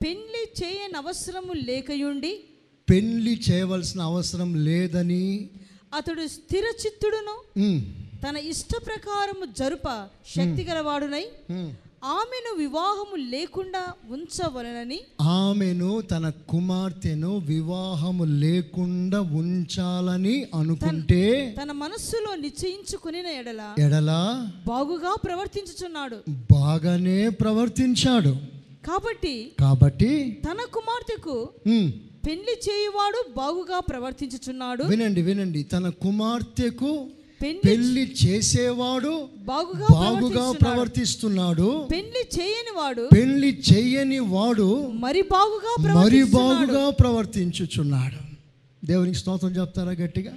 [0.03, 2.33] పెళ్ళి చేయని అవసరము లేకయుండి
[2.89, 5.49] పెళ్ళి చేయవలసిన అవసరం లేదని
[5.95, 7.35] అతడు స్థిర చిత్తుడును
[8.29, 9.87] తన ఇష్ట ప్రకారము జరుప
[10.35, 11.25] శక్తి గలవాడునై.
[12.03, 23.61] ఆమెను వివాహము లేకుండా ఉంచవలనని ఆమెను తన కుమార్తెను వివాహము లేకుండా ఉంచాలని అనుకుంటే తన మనస్సులో నిశ్చయించుకుని ఎడల
[23.79, 26.17] ఎడలా బాగుగా ప్రవర్తించుచున్నాడు.
[26.53, 28.60] బాగానే ప్రవర్తించాడు.
[28.87, 31.49] కాబట్టి కాబట్టి తన కుమార్తెకు
[32.27, 34.83] పెళ్ళి చేయువాడు బాగుగా ప్రవర్తించుచున్నాడు.
[34.83, 35.63] వినండి వినండి.
[35.63, 37.09] తన కుమార్తెకు
[37.65, 40.51] పెళ్ళి చేసేవాడు బాగుగా బాగుగా.
[40.51, 41.87] ప్రవర్తిస్తున్నాడు.
[41.91, 46.23] పెళ్ళి చేయని వాడు పెళ్ళి చెయ్యని వాడు మరి బాగుగా మరి.
[46.23, 48.19] బాగుగా ప్రవర్తించుచున్నాడు.
[48.85, 50.33] దేవునికి స్తోత్రం చెప్తారా గట్టిగా?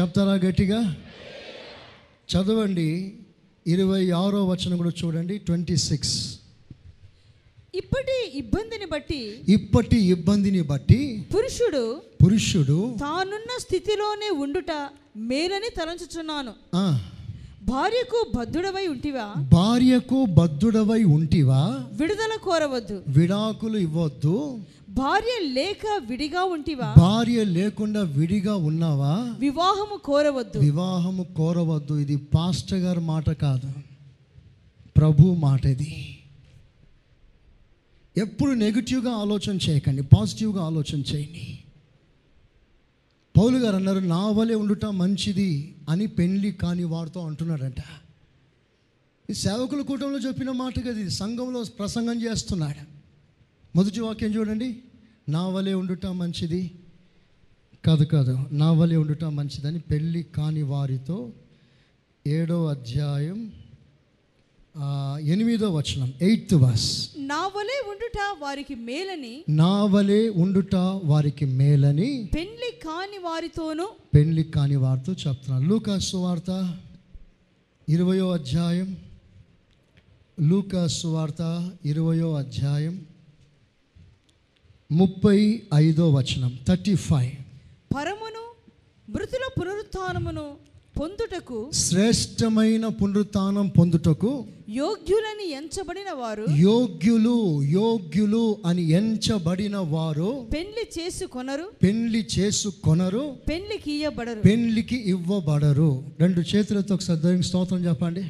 [0.00, 0.96] చెప్తారా గట్టిగా?
[2.32, 3.12] చదవండి.
[3.66, 5.38] ఇరవై ఆరో వచనం కూడా చూడండి.
[5.38, 6.38] Twenty six.
[7.74, 16.52] ఇప్పటి ఇబ్బందిని బట్టి ఇప్పటి ఇబ్బందిని బట్టి పురుషుడు పురుషుడు తానున్న స్థితిలోనే ఉండుట మేలని తలంచుచున్నాను.
[17.64, 19.34] భార్యకు బద్ధుడవై ఉంటివా?
[19.52, 21.84] భార్యకు బద్ధుడవై ఉంటివా?
[21.92, 23.02] విడుదల కోరవద్దు.
[23.08, 24.60] విడాకులు ఇవ్వద్దు.
[24.88, 26.94] భార్య లేక విడిగా ఉంటివా?
[26.98, 29.34] భార్య లేకుండా విడిగా ఉన్నావా?
[29.38, 30.58] వివాహము కోరవద్దు.
[30.58, 31.94] వివాహము కోరవద్దు.
[31.94, 33.72] ఇది పాస్టర్ గారి మాట కాదు.
[34.96, 36.18] ప్రభు మాట ఇది
[38.16, 41.58] ఎప్పుడు నెగిటివ్గా ఆలోచన చేయకండి పాజిటివ్గా ఆలోచన చేయండి.
[43.36, 47.80] పౌలు గారు అన్నారు నా వలె ఉండుట మంచిది అని పెళ్ళి కాని వారితో అంటున్నాడంట.
[49.30, 52.86] ఈ సేవకుల కూటంలో చెప్పిన మాట కదా ఇది సంఘంలో ప్రసంగం చేస్తున్నాడు.
[53.76, 54.78] మొదటి వాక్యం చూడండి.
[55.28, 56.70] నా వలె ఉండుట మంచిది
[57.84, 61.32] కాదు కాదు నా వలె ఉండుట మంచిదని పెళ్ళి కాని వారితో
[62.26, 63.52] ఏడో అధ్యాయం
[65.22, 67.10] ఎనిమిదో వచనం ఎయిత్ వర్స్.
[67.16, 69.44] నా వలె ఉండుట వారికి మేలని.
[69.48, 72.30] నా వలె ఉండుట వారికి మేలని.
[72.34, 73.88] పెళ్ళి కాని వారితోనూ.
[74.14, 76.76] పెళ్ళి కాని వారితో చెప్తున్నారు లూకాసు వార్త
[77.88, 78.96] ఇరవయో అధ్యాయం.
[80.40, 83.06] లూకాసు వార్త ఇరవయో అధ్యాయం.
[84.92, 87.32] ముప్పై ఐదో వచనం థర్టీ ఫైవ్.
[87.96, 88.54] పరమును
[89.10, 90.56] మృతుల పునరుత్థానమును
[91.00, 102.26] పొందుటకు శ్రేష్టమైన పునరుత్థానం పొందుటకు యోగ్యులని ఎంచబడిన వారు యోగ్యులు యోగ్యులు అని ఎంచబడిన వారు పెళ్ళి చేసుకొనరు పెళ్ళి
[102.38, 106.04] చేసుకొనరు పెళ్ళికి ఇయ్యబడరు పెళ్ళికి ఇవ్వబడరు.
[106.20, 108.20] రెండు చేతులతో ఒకసారి దేవునికి స్తోత్రం చెప్పండి.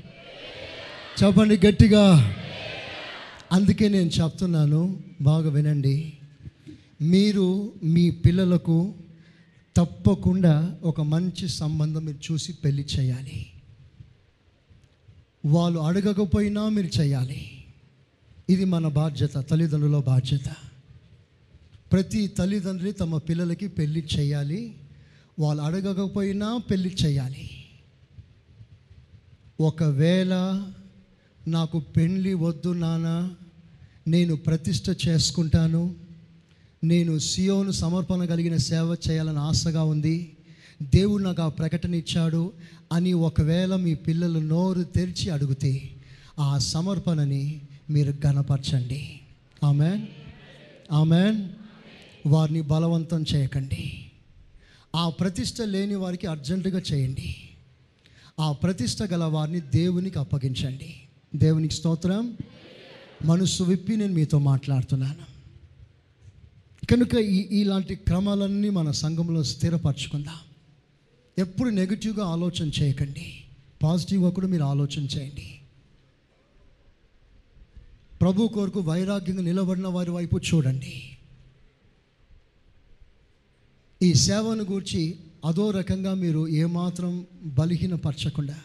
[1.25, 2.35] చెప్పండి గట్టిగా.
[3.53, 6.13] అందుకే నేను చెప్తున్నాను బాగా వినండి.
[7.03, 8.93] మీరు మీ పిల్లలకు
[9.77, 13.47] తప్పకుండా ఒక మంచి సంబంధం మీరు చూసి పెళ్ళి చేయాలి.
[15.47, 17.65] వాళ్ళు అడగకపోయినా మీరు చేయాలి.
[18.51, 20.55] ఇది మన బాధ్యత తల్లిదండ్రుల బాధ్యత.
[21.93, 24.75] ప్రతి తల్లిదండ్రి తమ పిల్లలకి పెళ్ళి చేయాలి.
[25.39, 27.51] వాళ్ళు అడగకపోయినా పెళ్ళి చేయాలి.
[29.61, 30.35] ఒకవేళ
[31.49, 33.35] నాకు పెళ్ళి వద్దు నాన్న
[34.09, 36.04] నేను ప్రతిష్ట చేసుకుంటాను.
[36.85, 40.37] నేను సియోను సమర్పణ కలిగిన సేవ చేయాలని ఆశగా ఉంది.
[40.83, 42.53] దేవుడు నాకు ఆ ప్రకటన ఇచ్చాడు.
[42.93, 45.91] అని ఒకవేళ మీ పిల్లలు నోరు తెరిచి అడిగితే
[46.39, 47.61] ఆ సమర్పణని
[47.91, 49.21] మీరు గణపరచండి
[49.65, 50.03] ఆమెన్.
[50.93, 51.49] ఆమెన్.
[52.27, 54.07] వారిని బలవంతం చేయకండి.
[54.97, 57.37] ఆ ప్రతిష్ట లేని వారికి అర్జెంటుగా చేయండి.
[58.41, 60.95] ఆ ప్రతిష్ట గల వారిని దేవునికి అప్పగించండి.
[61.37, 62.37] దేవునికి స్తోత్రం.
[63.25, 65.34] మనసు విప్పి నేను మీతో మాట్లాడుతున్నాను.
[66.91, 70.35] కనుక ఈ ఇలాంటి క్రమాలన్నీ మన సంఘంలో స్థిరపరచుకుందాం.
[71.39, 73.45] ఎప్పుడు నెగిటివ్గా ఆలోచన చేయకండి.
[73.83, 75.61] పాజిటివ్గా కూడా మీరు ఆలోచన చేయండి.
[78.21, 81.19] ప్రభు కొరకు వైరాగ్యంగా నిలబడిన వారి వైపు చూడండి.
[84.03, 88.57] ఈ సేవను గూర్చి అదో రకంగా మీరు ఏమాత్రం బలహీనపరచకుండా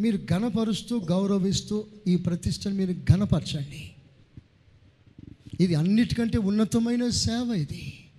[0.00, 3.91] మీరు ఘనపరుస్తూ గౌరవిస్తూ ఈ ప్రతిష్టను మీరు ఘనపరచండి.
[5.62, 8.10] ఇది అన్నిటికంటే ఉన్నతమైన సేవ ఇది.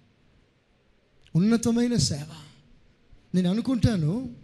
[1.35, 2.27] ఉన్నతమైన సేవ.
[3.35, 4.35] నేను అనుకుంటాను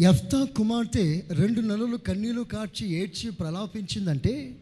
[0.00, 4.56] ఎఫ్తా కుమార్తె రెండు నెలలు కన్నీలు కార్చి ఏడ్చి ప్రలాపించిందంటే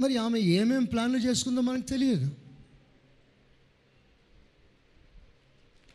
[0.00, 2.30] మరి ఆమె ఏమేం ప్లాన్లు చేసుకుందో మనకు తెలియదు.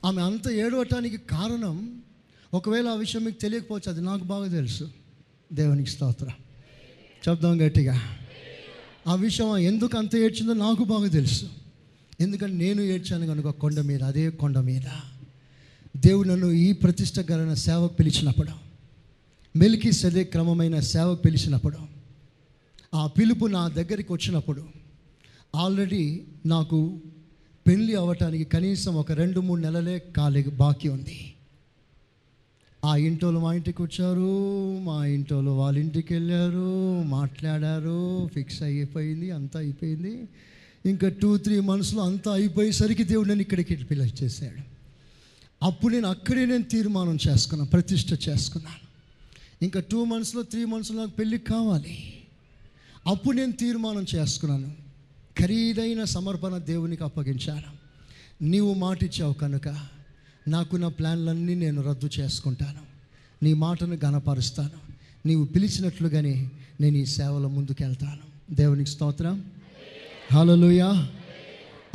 [0.06, 2.02] ఆమె అంత ఏడవటానికి కారణం
[2.54, 4.92] ఒకవేళ ఆ విషయం మీకు తెలియకపోవచ్చు అది నాకు బాగా తెలుసు.
[5.54, 6.34] దేవునికి స్తోత్రం.
[7.30, 8.18] చెప్దాం గట్టిగా.
[9.08, 11.50] ఆ విషయం ఎందుకు అంత ఏడ్చిందో నాకు బాగా తెలుసు.
[12.20, 14.82] ఎందుకంటే నేను ఏడ్చాను కనుక కొండ మీద అదే కొండ మీద.
[15.98, 18.50] దేవుడు నన్ను ఈ ప్రతిష్ట గలన సేవకు పిలిచినప్పుడు
[19.58, 21.78] మెలికి సదే క్రమమైన సేవకు పిలిచినప్పుడు
[22.94, 24.66] ఆ పిలుపు నా దగ్గరికి వచ్చినప్పుడు
[25.56, 27.00] ఆల్రెడీ నాకు
[27.68, 31.31] పెళ్ళి అవ్వటానికి కనీసం ఒక రెండు మూడు నెలలే కాలే బాకీ ఉంది.
[32.86, 40.28] ఆ ఇంటోళ్ళు మా ఇంటికి వచ్చారు మా ఇంటోళ్ళు వాళ్ళ ఇంటికి వెళ్ళారు మాట్లాడారు ఫిక్స్ అయిపోయింది అంతా అయిపోయింది.
[40.86, 44.62] ఇంకా టూ త్రీ మంత్స్లో అంతా అయిపోయేసరికి దేవుడు నేను ఇక్కడికి పిల్లలు చేశాడు.
[45.66, 48.92] అప్పుడు నేను అక్కడే నేను తీర్మానం చేసుకున్నాను ప్రతిష్ట చేసుకున్నాను.
[49.66, 52.14] ఇంకా టూ మంత్స్లో త్రీ మంత్స్లో నాకు పెళ్ళి కావాలి.
[53.08, 54.72] అప్పుడు నేను తీర్మానం చేసుకున్నాను.
[55.40, 57.82] ఖరీదైన సమర్పణ దేవునికి అప్పగించాను.
[58.44, 59.68] నీవు మాటిచ్చావు కనుక
[60.48, 62.80] నాకు నా ప్లాన్లన్నీ నేను రద్దు చేసుకుంటాను.
[63.44, 64.92] నీ మాటను గనపరుస్తాను
[65.26, 66.50] నీవు పిలిచినట్లుగానే
[66.82, 68.54] నేను ఈ సేవలో ముందుకెళ్తాను.
[68.56, 69.52] దేవునికి స్తోత్రం.
[70.34, 71.08] హలోయ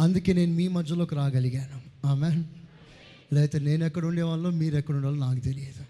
[0.00, 2.06] అందుకే నేను మీ మధ్యలోకి రాగలిగాను.
[2.06, 2.28] ఆమె
[3.32, 5.84] లేకపోతే నేను ఎక్కడ ఉండేవాళ్ళో మీరు ఎక్కడ ఉండాలో నాకు తెలియదు.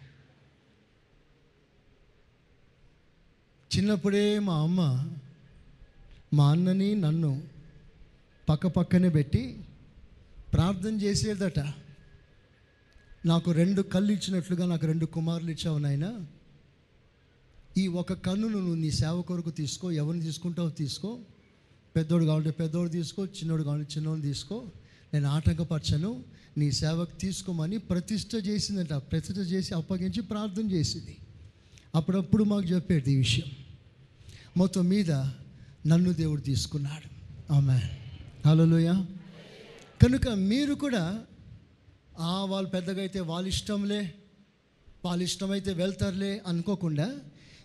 [3.77, 5.11] చిన్నప్పుడే మా అమ్మ
[6.35, 7.43] మా అన్నని నన్ను
[8.49, 9.61] పక్క పక్కనే పెట్టి
[10.53, 11.86] ప్రార్థన చేసేదట.
[13.27, 16.21] నాకు రెండు కళ్ళు ఇచ్చినట్లుగా నాకు రెండు కుమారులు ఇచ్చావు నాయన.
[17.79, 21.19] ఈ ఒక కన్నును నువ్వు నీ సేవ కొరకు తీసుకో ఎవరిని తీసుకుంటావో తీసుకో.
[21.97, 24.65] పెద్దోడు కావాలంటే పెద్దోడు తీసుకో చిన్నోడు కావాలంటే చిన్నోడు తీసుకో.
[25.15, 26.25] నేను ఆటంకపరచను.
[26.59, 28.93] నీ సేవకు తీసుకోమని ప్రతిష్ట చేసిందంట.
[28.93, 31.17] ప్రతిష్ట చేసి అప్పగించి ప్రార్థన చేసింది.
[31.95, 33.51] అప్పుడప్పుడు మాకు చెప్పేది ఈ విషయం.
[34.57, 35.11] మొత్తం మీద
[35.87, 37.17] నన్ను దేవుడు తీసుకున్నాడు.
[37.53, 37.81] ఆమె
[38.47, 38.93] హలోయ
[40.03, 41.25] కనుక మీరు కూడా
[42.25, 44.15] వాళ్ళు పెద్దగా అయితే వాళ్ళ ఇష్టంలే
[45.05, 47.17] వాళ్ళ ఇష్టమైతే వెళ్తారులే అనుకోకుండా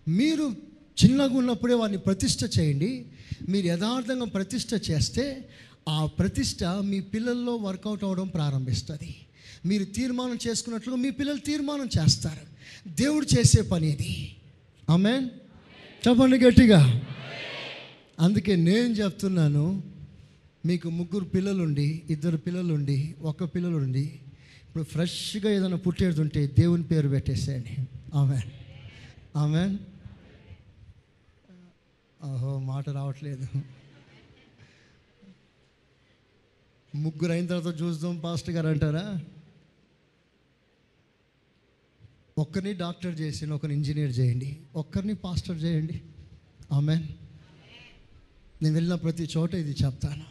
[0.07, 0.55] మీరు
[1.05, 3.05] చిన్నగా ఉన్నప్పుడే వారిని ప్రతిష్ట చేయండి.
[3.49, 5.49] మీరు యథార్థంగా ప్రతిష్ట చేస్తే
[5.89, 9.15] ఆ ప్రతిష్ట మీ పిల్లల్లో వర్కౌట్ అవ్వడం ప్రారంభిస్తుంది.
[9.65, 12.51] మీరు తీర్మానం చేసుకున్నట్లుగా మీ పిల్లలు తీర్మానం చేస్తారు.
[12.91, 14.35] దేవుడు చేసే పని ఇది.
[14.89, 15.29] ఆమె
[16.07, 17.01] చెప్పండి గట్టిగా.
[18.19, 19.83] అందుకే నేను చెప్తున్నాను
[20.65, 24.19] మీకు ముగ్గురు పిల్లలుండి ఇద్దరు పిల్లలుండి ఒక పిల్లలుండి
[24.71, 27.77] ఇప్పుడు ఫ్రెష్గా ఏదైనా పుట్టేది ఉంటే దేవుని పేరు పెట్టేసేయండి.
[28.13, 28.41] ఆమె
[29.35, 29.77] ఆమె
[32.23, 33.47] ఓహో మాట రావట్లేదు.
[36.95, 39.19] ముగ్గురు అయిన తర్వాత చూద్దాం పాస్టర్ గారు అంటారా?
[42.37, 44.57] ఒక్కరిని డాక్టర్ చేసి ఒకరిని ఇంజనీర్ చేయండి.
[44.75, 46.01] ఒక్కరిని పాస్టర్ చేయండి.
[46.71, 46.95] ఆమె
[48.61, 50.23] నేను వెళ్ళిన ప్రతి చోట ఇది చెప్తాను.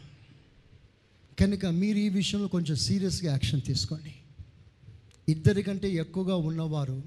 [1.39, 4.15] కనుక మీరు ఈ విషయంలో కొంచెం సీరియస్గా యాక్షన్ తీసుకోండి.
[5.31, 7.03] ఇద్దరికంటే ఎక్కువగా ఉన్నవారు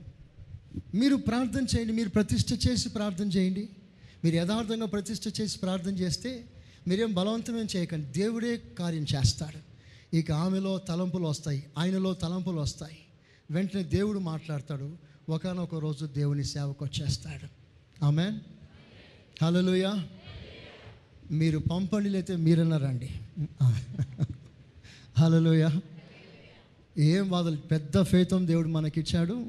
[0.94, 3.68] మీరు ప్రార్థన చేయండి మీరు ప్రతిష్ట చేసి ప్రార్థన చేయండి.
[4.24, 6.30] మీరు యథార్థంగా ప్రతిష్ఠ చేసి ప్రార్థన చేస్తే
[6.88, 8.06] మీరేం బలవంతమేం చేయకండి.
[8.06, 9.60] దేవుడే కార్యం చేస్తాడు.
[10.16, 12.96] ఇక ఆమెలో తలంపులు వస్తాయి ఆయనలో తలంపులు వస్తాయి.
[13.50, 14.88] వెంటనే దేవుడు మాట్లాడతాడు.
[15.28, 17.46] ఒకనొక రోజు దేవుని సేవకు వచ్చేస్తాడు.
[18.04, 18.26] ఆమె
[19.42, 19.90] హలోయ
[21.30, 23.08] మీరు పంపండిలైతే మీరన్నా రండి.
[25.18, 25.68] హలోయ
[26.98, 29.46] ఏం బాధలు పెద్ద ఫేతం దేవుడు మనకిచ్చాడు.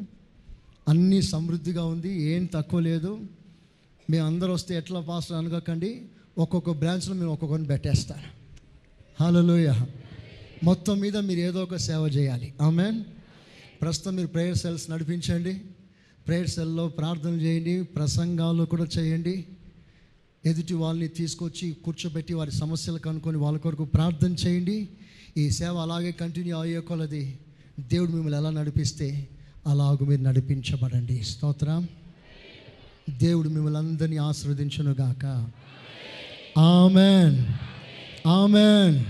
[0.87, 3.19] అన్నీ సమృద్ధిగా ఉంది ఏం తక్కువ లేదు.
[4.09, 6.01] మేము అందరూ వస్తే ఎట్లా పాస్టర్ అనుకోకండి
[6.37, 8.23] ఒక్కొక్క బ్రాంచ్లో మేము ఒక్కొక్కరిని పెట్టేస్తాను.
[9.23, 9.73] హలోయ
[10.63, 12.53] మొత్తం మీద మీరు ఏదో ఒక సేవ చేయాలి.
[12.61, 13.03] ఆమెన్.
[13.81, 15.61] ప్రస్తుతం మీరు ప్రేయర్ సెల్స్ నడిపించండి.
[16.27, 19.45] ప్రేయర్ సెల్లో ప్రార్థన చేయండి ప్రసంగాలు కూడా చేయండి.
[20.45, 24.89] ఎదుటి వాళ్ళని తీసుకొచ్చి కూర్చోబెట్టి వారి సమస్యలు కనుక్కొని వాళ్ళ కొరకు ప్రార్థన చేయండి.
[25.37, 27.39] ఈ సేవ అలాగే కంటిన్యూ అయ్యే కొలది
[27.93, 29.27] దేవుడు మిమ్మల్ని ఎలా నడిపిస్తే
[29.67, 31.23] అలాగ మీరు నడిపించబడండి.
[31.23, 31.87] స్తోత్రం.
[33.21, 35.47] దేవుడు మిమ్మల్ని అందరినీ ఆశీర్వదించును గాక.
[36.59, 37.45] ఆమెన్.
[38.27, 39.03] ఆమెన్.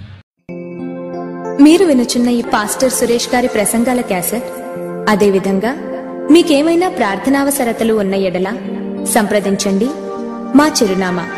[1.63, 4.45] మీరు వినుచున్న ఈ పాస్టర్ సురేష్ గారి ప్రసంగాల క్యాసెట్
[5.09, 5.76] అదేవిధంగా
[6.32, 8.51] మీకేమైనా ప్రార్థనావసరతలు ఉన్న ఎడల
[9.13, 9.86] సంప్రదించండి.
[10.57, 11.30] మా చిరునామా.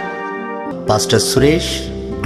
[0.89, 1.96] Pastor Suresh